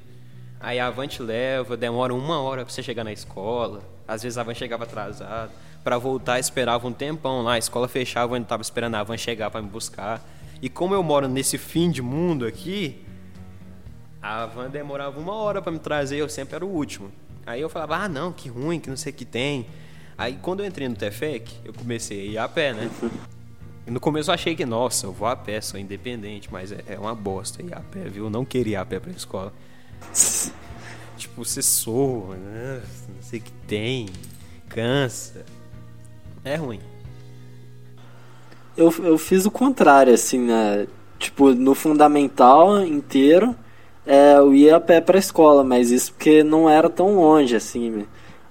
[0.60, 3.82] Aí a van te leva, demora uma hora pra você chegar na escola.
[4.06, 5.50] Às vezes a van chegava atrasada.
[5.82, 7.54] Pra voltar, esperava um tempão lá.
[7.54, 10.24] A escola fechava, eu ainda tava esperando a van chegar pra me buscar.
[10.62, 13.04] E como eu moro nesse fim de mundo aqui,
[14.22, 17.10] a van demorava uma hora pra me trazer, eu sempre era o último.
[17.44, 19.66] Aí eu falava, ah não, que ruim, que não sei o que tem.
[20.16, 22.88] Aí quando eu entrei no Tefec, eu comecei a ir a pé, né?
[23.86, 26.98] No começo eu achei que, nossa, eu vou a pé, sou independente, mas é, é
[26.98, 28.24] uma bosta ir a pé, viu?
[28.24, 29.52] Eu não queria ir a pé pra escola.
[31.16, 32.82] tipo, você soa, né?
[33.08, 34.08] não sei o que tem,
[34.68, 35.44] cansa.
[36.44, 36.80] É ruim.
[38.76, 40.88] Eu, eu fiz o contrário, assim, né?
[41.18, 43.54] Tipo, no fundamental inteiro,
[44.04, 47.90] é, eu ia a pé pra escola, mas isso porque não era tão longe, assim,
[47.90, 48.06] né?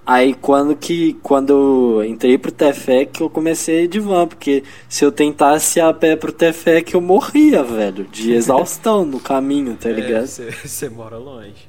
[0.06, 5.12] Aí quando que quando eu entrei pro Tefec eu comecei de van, porque se eu
[5.12, 10.28] tentasse ir a pé pro Tefec eu morria, velho, de exaustão no caminho, tá ligado?
[10.28, 11.68] Você mora longe.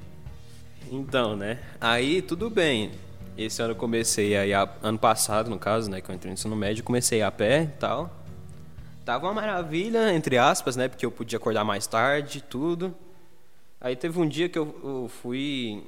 [0.92, 1.58] Então, né?
[1.80, 2.90] Aí tudo bem.
[3.38, 6.00] Esse ano eu comecei aí, a- ano passado, no caso, né?
[6.00, 8.10] Que eu entrei no ensino médio, comecei a pé e tal.
[9.04, 10.88] Tava uma maravilha, entre aspas, né?
[10.88, 12.94] Porque eu podia acordar mais tarde, tudo.
[13.80, 15.82] Aí teve um dia que eu, eu fui.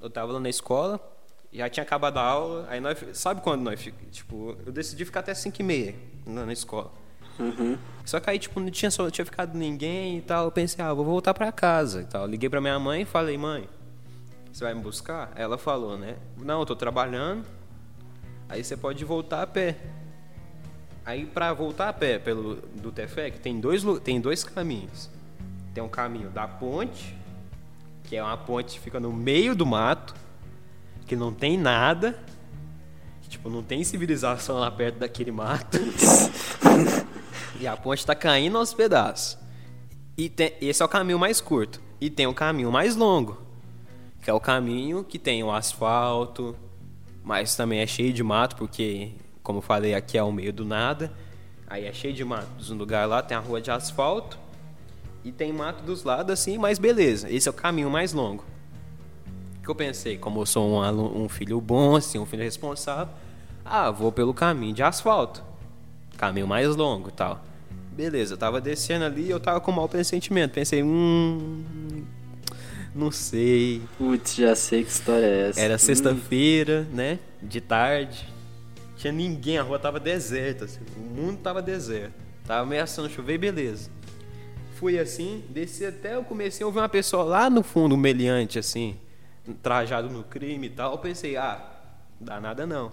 [0.00, 1.00] Eu tava lá na escola,
[1.52, 2.66] já tinha acabado a aula.
[2.68, 2.98] Aí nós.
[3.14, 5.94] Sabe quando nós Tipo, eu decidi ficar até 5 e meia
[6.26, 6.92] na, na escola.
[8.04, 10.44] Só que aí, tipo, não tinha, só, não tinha ficado ninguém e tal.
[10.44, 12.26] Eu pensei, ah, vou voltar pra casa e tal.
[12.26, 13.68] Liguei pra minha mãe e falei, mãe,
[14.52, 15.32] você vai me buscar?
[15.34, 16.16] Ela falou, né?
[16.36, 17.46] Não, eu tô trabalhando.
[18.48, 19.76] Aí você pode voltar a pé.
[21.04, 25.08] Aí pra voltar a pé pelo do Tefec tem dois tem dois caminhos.
[25.72, 27.16] Tem um caminho da ponte,
[28.04, 30.14] que é uma ponte que fica no meio do mato,
[31.10, 32.16] que não tem nada,
[33.28, 35.76] tipo não tem civilização lá perto daquele mato.
[37.58, 39.36] e a ponte tá caindo aos pedaços.
[40.16, 41.82] E tem- esse é o caminho mais curto.
[42.00, 43.42] E tem o caminho mais longo,
[44.22, 46.54] que é o caminho que tem o asfalto,
[47.24, 49.10] mas também é cheio de mato, porque,
[49.42, 51.12] como falei, aqui é o meio do nada.
[51.66, 52.46] Aí é cheio de mato.
[52.72, 54.38] Um lugar lá tem a rua de asfalto
[55.24, 58.44] e tem mato dos lados assim, mas beleza, esse é o caminho mais longo.
[59.60, 62.42] O que eu pensei, como eu sou um, alu- um filho bom, assim, um filho
[62.42, 63.12] responsável,
[63.64, 65.44] ah, vou pelo caminho de asfalto,
[66.16, 67.44] caminho mais longo e tal.
[67.92, 70.54] Beleza, eu tava descendo ali e eu tava com mau pressentimento.
[70.54, 71.62] Pensei, hum.
[72.94, 73.82] Não sei.
[73.98, 75.60] Putz, já sei que história é essa.
[75.60, 77.18] Era sexta-feira, né?
[77.42, 78.26] De tarde.
[78.96, 80.80] Tinha ninguém, a rua tava deserta, assim.
[80.96, 82.14] O mundo tava deserto.
[82.46, 83.90] Tava ameaçando chover e beleza.
[84.74, 88.96] Fui assim, desci até eu comecei a ouvir uma pessoa lá no fundo, meliante, assim,
[89.54, 90.92] trajado no crime e tal.
[90.92, 91.60] Eu pensei, ah,
[92.20, 92.92] dá nada não.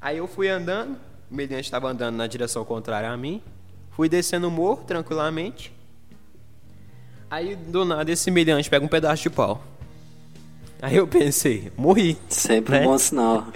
[0.00, 0.96] Aí eu fui andando,
[1.30, 3.42] o meliante estava andando na direção contrária a mim.
[3.90, 5.72] Fui descendo o morro tranquilamente.
[7.30, 9.62] Aí do nada esse meliante pega um pedaço de pau.
[10.80, 12.16] Aí eu pensei, morri.
[12.28, 12.82] Sempre né?
[12.82, 13.48] um bom sinal.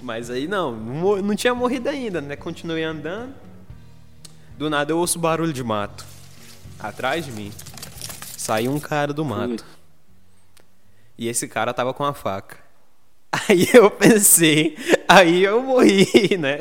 [0.00, 2.36] Mas aí não, não tinha morrido ainda, né?
[2.36, 3.34] Continuei andando.
[4.56, 6.06] Do nada eu ouço barulho de mato.
[6.80, 7.52] Atrás de mim.
[8.36, 9.64] Saiu um cara do mato.
[11.18, 12.58] E esse cara tava com a faca.
[13.48, 14.76] Aí eu pensei,
[15.06, 16.58] aí eu morri, né?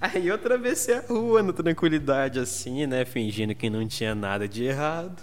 [0.00, 3.04] Aí eu atravessei a rua na tranquilidade assim, né?
[3.04, 5.22] Fingindo que não tinha nada de errado.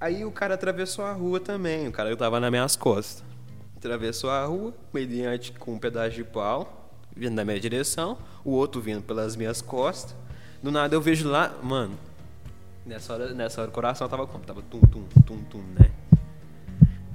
[0.00, 3.22] Aí o cara atravessou a rua também, o cara tava nas minhas costas.
[3.76, 8.80] Atravessou a rua, mediante com um pedaço de pau, vindo na minha direção, o outro
[8.80, 10.14] vindo pelas minhas costas.
[10.62, 11.98] Do nada eu vejo lá, mano,
[12.86, 14.44] nessa hora, nessa hora o coração tava como?
[14.44, 15.90] Tava tum, tum, tum, tum, né?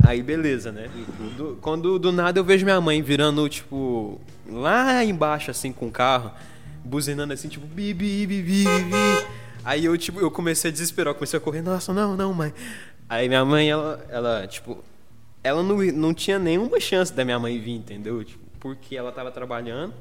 [0.06, 0.90] Aí beleza, né?
[1.38, 5.92] Do- quando do nada eu vejo minha mãe virando, tipo, lá embaixo, assim, com o
[5.92, 6.32] carro,
[6.84, 9.26] buzinando assim, tipo, bi, bi, bi, bi, bi, bi.
[9.64, 12.54] Aí eu, tipo, eu comecei a desesperar, comecei a correr, nossa, não, não, mãe.
[13.10, 14.84] Aí minha mãe, ela, ela tipo,
[15.44, 18.24] ela não, não tinha nenhuma chance da minha mãe vir, entendeu?
[18.24, 19.94] Tipo, porque ela tava trabalhando.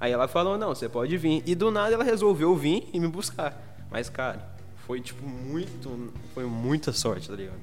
[0.00, 1.42] Aí ela falou, não, você pode vir.
[1.44, 3.60] E do nada ela resolveu vir e me buscar.
[3.90, 4.48] Mas, cara,
[4.86, 7.58] foi, tipo, muito, foi muita sorte, tá ligado?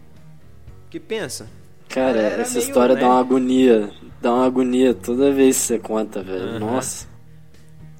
[0.95, 1.47] Porque pensa,
[1.89, 3.01] Cara, Era essa meio, história né?
[3.01, 3.91] dá uma agonia.
[4.21, 6.41] Dá uma agonia toda vez que você conta, velho.
[6.51, 6.59] Aham.
[6.59, 7.05] Nossa.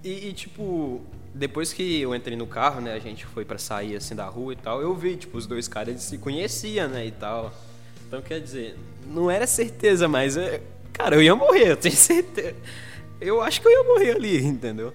[0.03, 1.01] E, e, tipo,
[1.33, 4.53] depois que eu entrei no carro, né, a gente foi pra sair assim da rua
[4.53, 7.53] e tal, eu vi, tipo, os dois caras eles se conheciam, né, e tal.
[8.07, 8.77] Então, quer dizer,
[9.07, 10.61] não era certeza, mas, é,
[10.93, 12.55] cara, eu ia morrer, eu tenho certeza.
[13.19, 14.93] Eu acho que eu ia morrer ali, entendeu?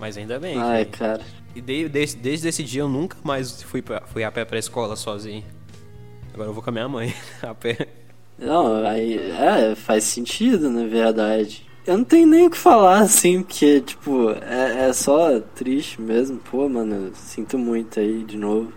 [0.00, 0.58] Mas ainda bem.
[0.58, 1.22] Ai, que- cara.
[1.54, 4.58] E de- desde, desde esse dia eu nunca mais fui, pra, fui a pé pra
[4.58, 5.44] escola sozinho.
[6.38, 7.12] Agora eu vou com a minha mãe
[7.42, 7.88] a pé.
[8.38, 11.66] Não, aí, é, faz sentido, na verdade.
[11.84, 16.38] Eu não tenho nem o que falar, assim, porque, tipo, é, é só triste mesmo.
[16.38, 18.72] Pô, mano, sinto muito aí de novo.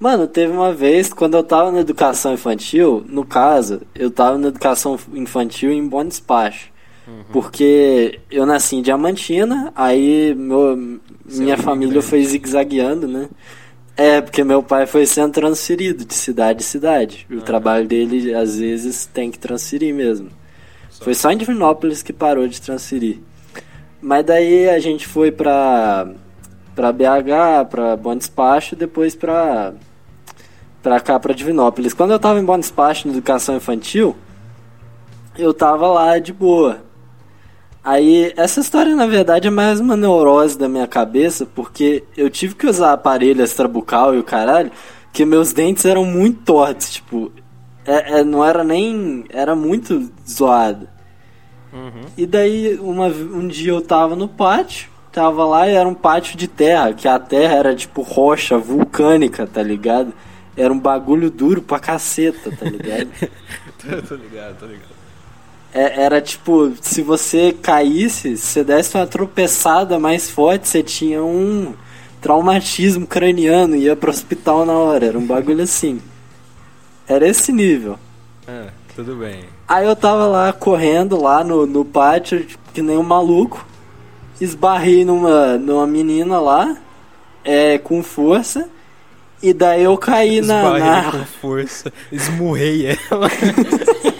[0.00, 4.48] Mano, teve uma vez, quando eu tava na educação infantil, no caso, eu tava na
[4.48, 6.71] educação infantil em Bom Despacho.
[7.32, 13.28] Porque eu nasci em Diamantina, aí meu, minha família foi zigue-zagueando, né?
[13.96, 17.26] É, porque meu pai foi sendo transferido de cidade em cidade.
[17.30, 20.30] O trabalho dele, às vezes, tem que transferir mesmo.
[21.00, 23.18] Foi só em Divinópolis que parou de transferir.
[24.00, 26.08] Mas daí a gente foi pra,
[26.74, 29.74] pra BH, pra Bom Despacho, e depois pra,
[30.82, 31.92] pra cá, pra Divinópolis.
[31.92, 34.16] Quando eu tava em Bom Despacho, na educação infantil,
[35.36, 36.82] eu tava lá de boa.
[37.84, 42.54] Aí, essa história na verdade é mais uma neurose da minha cabeça, porque eu tive
[42.54, 44.70] que usar aparelho extrabucal e o caralho,
[45.12, 47.32] que meus dentes eram muito tortos, tipo,
[47.84, 49.24] é, é, não era nem.
[49.30, 50.88] era muito zoado.
[52.16, 56.36] E daí, uma, um dia eu tava no pátio, tava lá e era um pátio
[56.36, 60.12] de terra, que a terra era tipo rocha vulcânica, tá ligado?
[60.56, 63.08] Era um bagulho duro pra caceta, tá ligado?
[63.80, 64.91] tô, tô ligado, tô ligado.
[65.74, 71.22] É- era tipo, se você caísse, se você desse uma tropeçada mais forte, você tinha
[71.22, 71.74] um
[72.20, 75.06] traumatismo craniano, ia pro hospital na hora.
[75.06, 76.00] Era um bagulho assim.
[77.08, 77.98] Era esse nível.
[78.46, 79.44] Ah, tudo bem.
[79.66, 83.66] Aí eu tava lá correndo lá no, no pátio, que nem um maluco.
[84.40, 86.76] Esbarrei numa, numa menina lá,
[87.44, 88.68] é, com força.
[89.42, 90.62] E daí eu caí na.
[90.62, 91.10] Esbarrei na...
[91.10, 93.28] com força, esmurrei ela.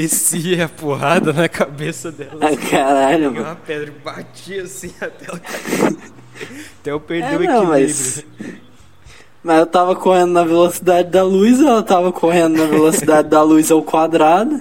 [0.00, 2.38] Desci a porrada na cabeça dela.
[2.40, 3.46] Ah, caralho, mano.
[3.46, 5.40] uma pedra e bati assim até ela.
[6.80, 7.68] Até eu perder É, o não, equilíbrio.
[7.68, 8.24] mas.
[9.42, 13.70] Mas eu tava correndo na velocidade da luz, ela tava correndo na velocidade da luz
[13.70, 14.60] ao quadrado.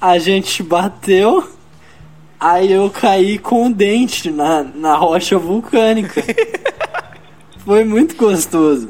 [0.00, 1.46] A gente bateu,
[2.38, 6.22] aí eu caí com o dente na, na rocha vulcânica.
[7.66, 8.88] Foi muito gostoso.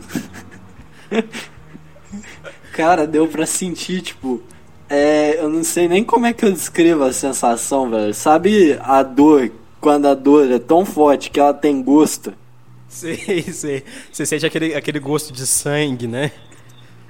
[2.73, 4.43] Cara, deu pra sentir, tipo.
[4.89, 8.15] É, eu não sei nem como é que eu descrevo a sensação, velho.
[8.15, 12.33] Sabe a dor, quando a dor é tão forte que ela tem gosto?
[12.89, 13.85] Sei, sei.
[14.11, 16.33] Você sente aquele, aquele gosto de sangue, né?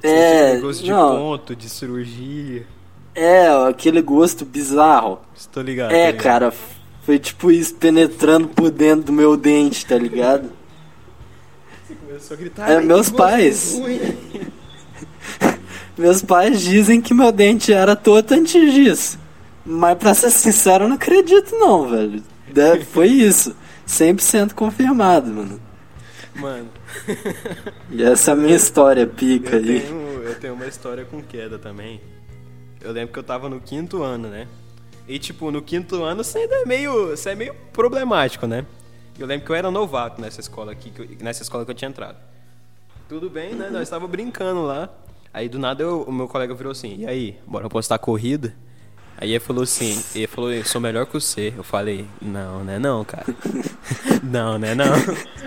[0.00, 1.16] Você É, sente aquele gosto de não.
[1.16, 2.66] ponto, de cirurgia.
[3.14, 5.20] É, aquele gosto bizarro.
[5.36, 5.92] Estou ligado.
[5.92, 6.22] É, ligado.
[6.22, 6.52] cara,
[7.04, 10.50] foi tipo isso penetrando por dentro do meu dente, tá ligado?
[12.06, 12.70] Começou a gritar.
[12.70, 13.80] É, "Ai, que meus pais.
[15.98, 19.18] ruim." Meus pais dizem que meu dente era torto antes disso.
[19.64, 22.22] Mas pra ser sincero, eu não acredito não, velho.
[22.52, 23.54] Deve- foi isso.
[23.86, 25.60] 100% confirmado, mano.
[26.34, 26.68] Mano,
[27.90, 29.80] E essa é a minha história pica eu aí.
[29.80, 32.00] tenho, eu tenho uma história com queda também.
[32.80, 34.46] Eu lembro que eu tava no quinto ano, né?
[35.08, 37.08] E tipo, no quinto ano você ainda é meio.
[37.08, 38.64] Você é meio problemático, né?
[39.18, 42.16] Eu lembro que eu era novato nessa escola aqui, nessa escola que eu tinha entrado.
[43.08, 43.68] Tudo bem, né?
[43.70, 44.88] Nós estávamos brincando lá.
[45.32, 48.54] Aí do nada eu- o meu colega virou assim, e aí, bora postar corrida?
[49.20, 51.52] Aí ele falou assim, ele falou, eu sou melhor que você.
[51.56, 53.26] Eu falei, não, né não, cara.
[54.22, 54.86] não, né não.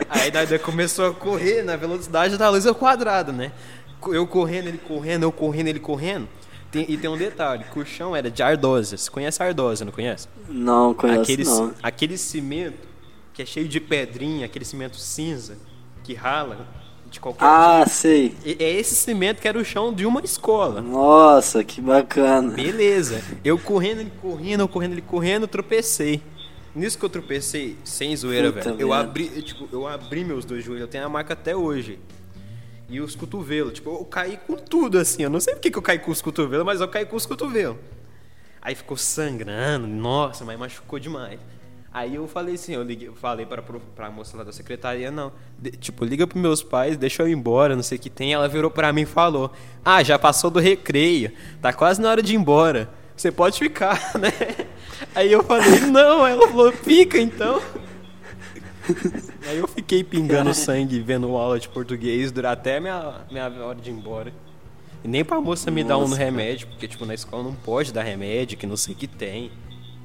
[0.10, 3.52] Aí daí começou a correr na velocidade da luz ao quadrado, né?
[4.08, 6.28] Eu correndo, ele correndo, eu correndo, ele correndo.
[6.70, 8.98] Tem- e tem um detalhe, que o chão era de ardosa.
[8.98, 10.28] Você conhece a ardosa, não conhece?
[10.50, 11.74] Não, conheço aquele, não.
[11.82, 12.88] aquele cimento
[13.34, 15.58] que é cheio de pedrinha, aquele cimento cinza,
[16.04, 16.68] que rala
[17.12, 18.36] de qualquer Ah, sei.
[18.44, 18.62] jeito.
[18.62, 20.82] E- É esse cimento que era o chão de uma escola.
[20.82, 22.54] Nossa, que bacana.
[22.54, 23.22] Beleza.
[23.44, 26.22] Eu correndo, ele correndo, eu correndo, ele correndo, tropecei.
[26.74, 28.82] Nisso que eu tropecei, sem zoeira, Puta velho.
[28.82, 32.00] Eu abri, eu, tipo, eu abri meus dois joelhos, eu tenho a marca até hoje.
[32.90, 35.24] E os cotovelos, tipo, eu caí com tudo assim.
[35.24, 37.26] Eu não sei porque que eu caí com os cotovelos, mas eu caí com os
[37.26, 37.76] cotovelos.
[38.62, 41.40] Aí ficou sangrando, nossa, mas machucou demais.
[41.94, 45.32] Aí eu falei assim, eu liguei, eu falei pro- pra moça lá da secretaria, não.
[45.60, 48.32] de- tipo, liga pros meus pais, deixa eu ir embora, não sei o que tem.
[48.34, 49.52] Ela virou pra mim e falou:
[49.84, 51.32] Ah, já passou do recreio,
[51.62, 52.90] tá quase na hora de ir embora.
[53.16, 54.32] Você pode ficar, né?
[55.14, 57.62] Aí eu falei, não, ela falou, fica então.
[59.48, 63.90] Aí eu fiquei pingando sangue vendo aula de português durar até minha, minha hora de
[63.90, 64.34] ir embora.
[65.04, 67.92] E nem pra moça me dar um Nossa, remédio, porque tipo, na escola não pode
[67.92, 69.52] dar remédio, que não sei o que tem.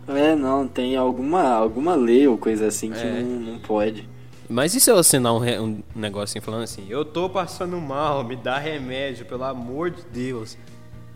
[0.08, 3.20] É, não, tem alguma, alguma lei ou coisa assim que É.
[3.22, 4.08] não, não pode.
[4.48, 8.22] Mas e se eu assinar um, re- um negocinho falando assim, eu tô passando mal,
[8.22, 10.56] me dá remédio, pelo amor de Deus.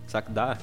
[0.09, 0.59] Sabe que dá?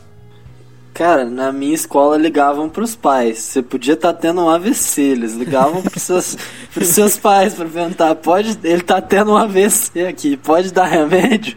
[0.94, 3.38] Cara, na minha escola ligavam pros pais.
[3.38, 5.00] Você podia estar tendo um AVC.
[5.02, 6.36] Eles ligavam pros seus,
[6.74, 11.56] pros seus pais pra perguntar: pode, ele tá tendo um AVC aqui, pode dar remédio?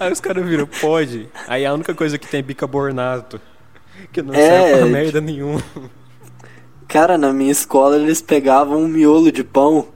[0.00, 1.28] Aí os caras viram, pode.
[1.46, 3.40] Aí a única coisa que tem é bicarbonato.
[4.12, 5.62] Que não É, serve pra tipo- merda nenhuma.
[6.88, 9.88] Cara, na minha escola eles pegavam um miolo de pão,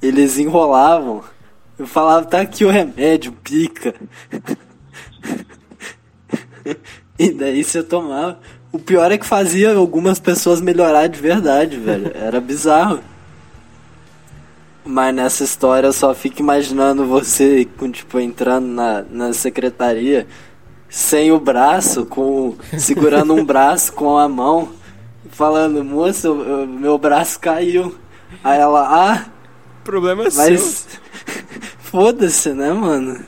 [0.00, 1.22] eles enrolavam.
[1.78, 3.94] Eu falava: tá aqui o remédio, pica.
[7.18, 8.38] E daí você tomava.
[8.70, 12.12] O pior é que fazia algumas pessoas melhorar de verdade, velho.
[12.14, 13.00] Era bizarro.
[14.84, 20.26] Mas nessa história eu só fico imaginando você, tipo, entrando na, na secretaria
[20.88, 24.72] sem o braço, com segurando um braço com a mão,
[25.30, 27.96] falando, moça, eu- eu- meu braço caiu.
[28.42, 29.30] Aí ela, ah,
[29.84, 31.00] problema é mas seu.
[31.80, 33.24] foda-se, né, mano?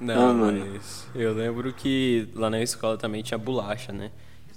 [0.00, 0.66] Não, Ah, mano.
[0.72, 4.10] mas eu lembro que lá na escola também tinha bolacha, né?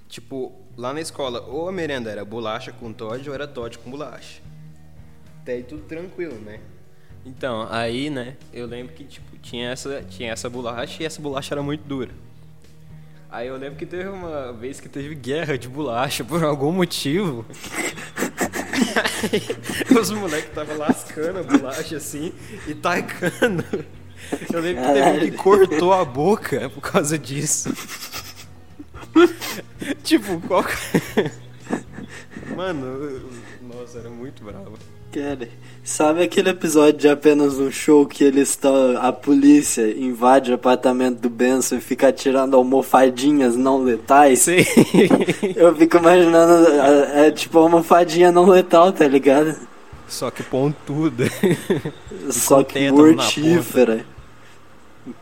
[0.09, 3.89] Tipo, lá na escola, ou a merenda era bolacha com Todd ou era Todd com
[3.91, 4.41] bolacha.
[5.41, 6.59] Até aí tudo tranquilo, né?
[7.27, 11.53] Então, aí, né, eu lembro que, tipo, tinha essa, tinha essa bolacha e essa bolacha
[11.53, 12.11] era muito dura.
[13.29, 17.45] Aí eu lembro que teve uma vez que teve guerra de bolacha por algum motivo.
[19.21, 19.43] Aí,
[19.99, 22.31] os moleques estavam lascando a bolacha assim
[22.65, 23.65] e tacando.
[24.53, 27.73] Eu lembro que teve um que cortou a boca por causa disso.
[30.01, 30.63] tipo, qual.
[32.55, 33.29] Mano,
[33.61, 34.77] nossa, era muito bravo.
[35.11, 35.47] Cara,
[35.83, 38.97] sabe aquele episódio de apenas um show que eles estão.
[38.97, 44.39] A polícia invade o apartamento do Benson e fica atirando almofadinhas não letais?
[44.39, 44.67] Sei.
[45.55, 46.67] Eu fico imaginando.
[46.67, 49.55] É, é tipo almofadinha não letal, tá ligado?
[50.07, 51.25] Só que pontuda.
[52.29, 54.05] Só que mortífera.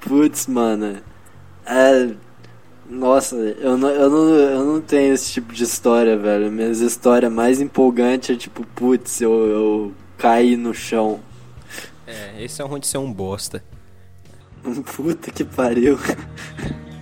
[0.02, 0.98] Putz, mano.
[1.66, 2.10] É.
[2.90, 6.52] Nossa, eu não, eu, não, eu não tenho esse tipo de história, velho.
[6.52, 11.20] Minhas histórias mais empolgantes é tipo, putz, eu, eu caí no chão.
[12.06, 13.64] É, esse é onde ser um bosta.
[14.96, 15.98] Puta que pariu.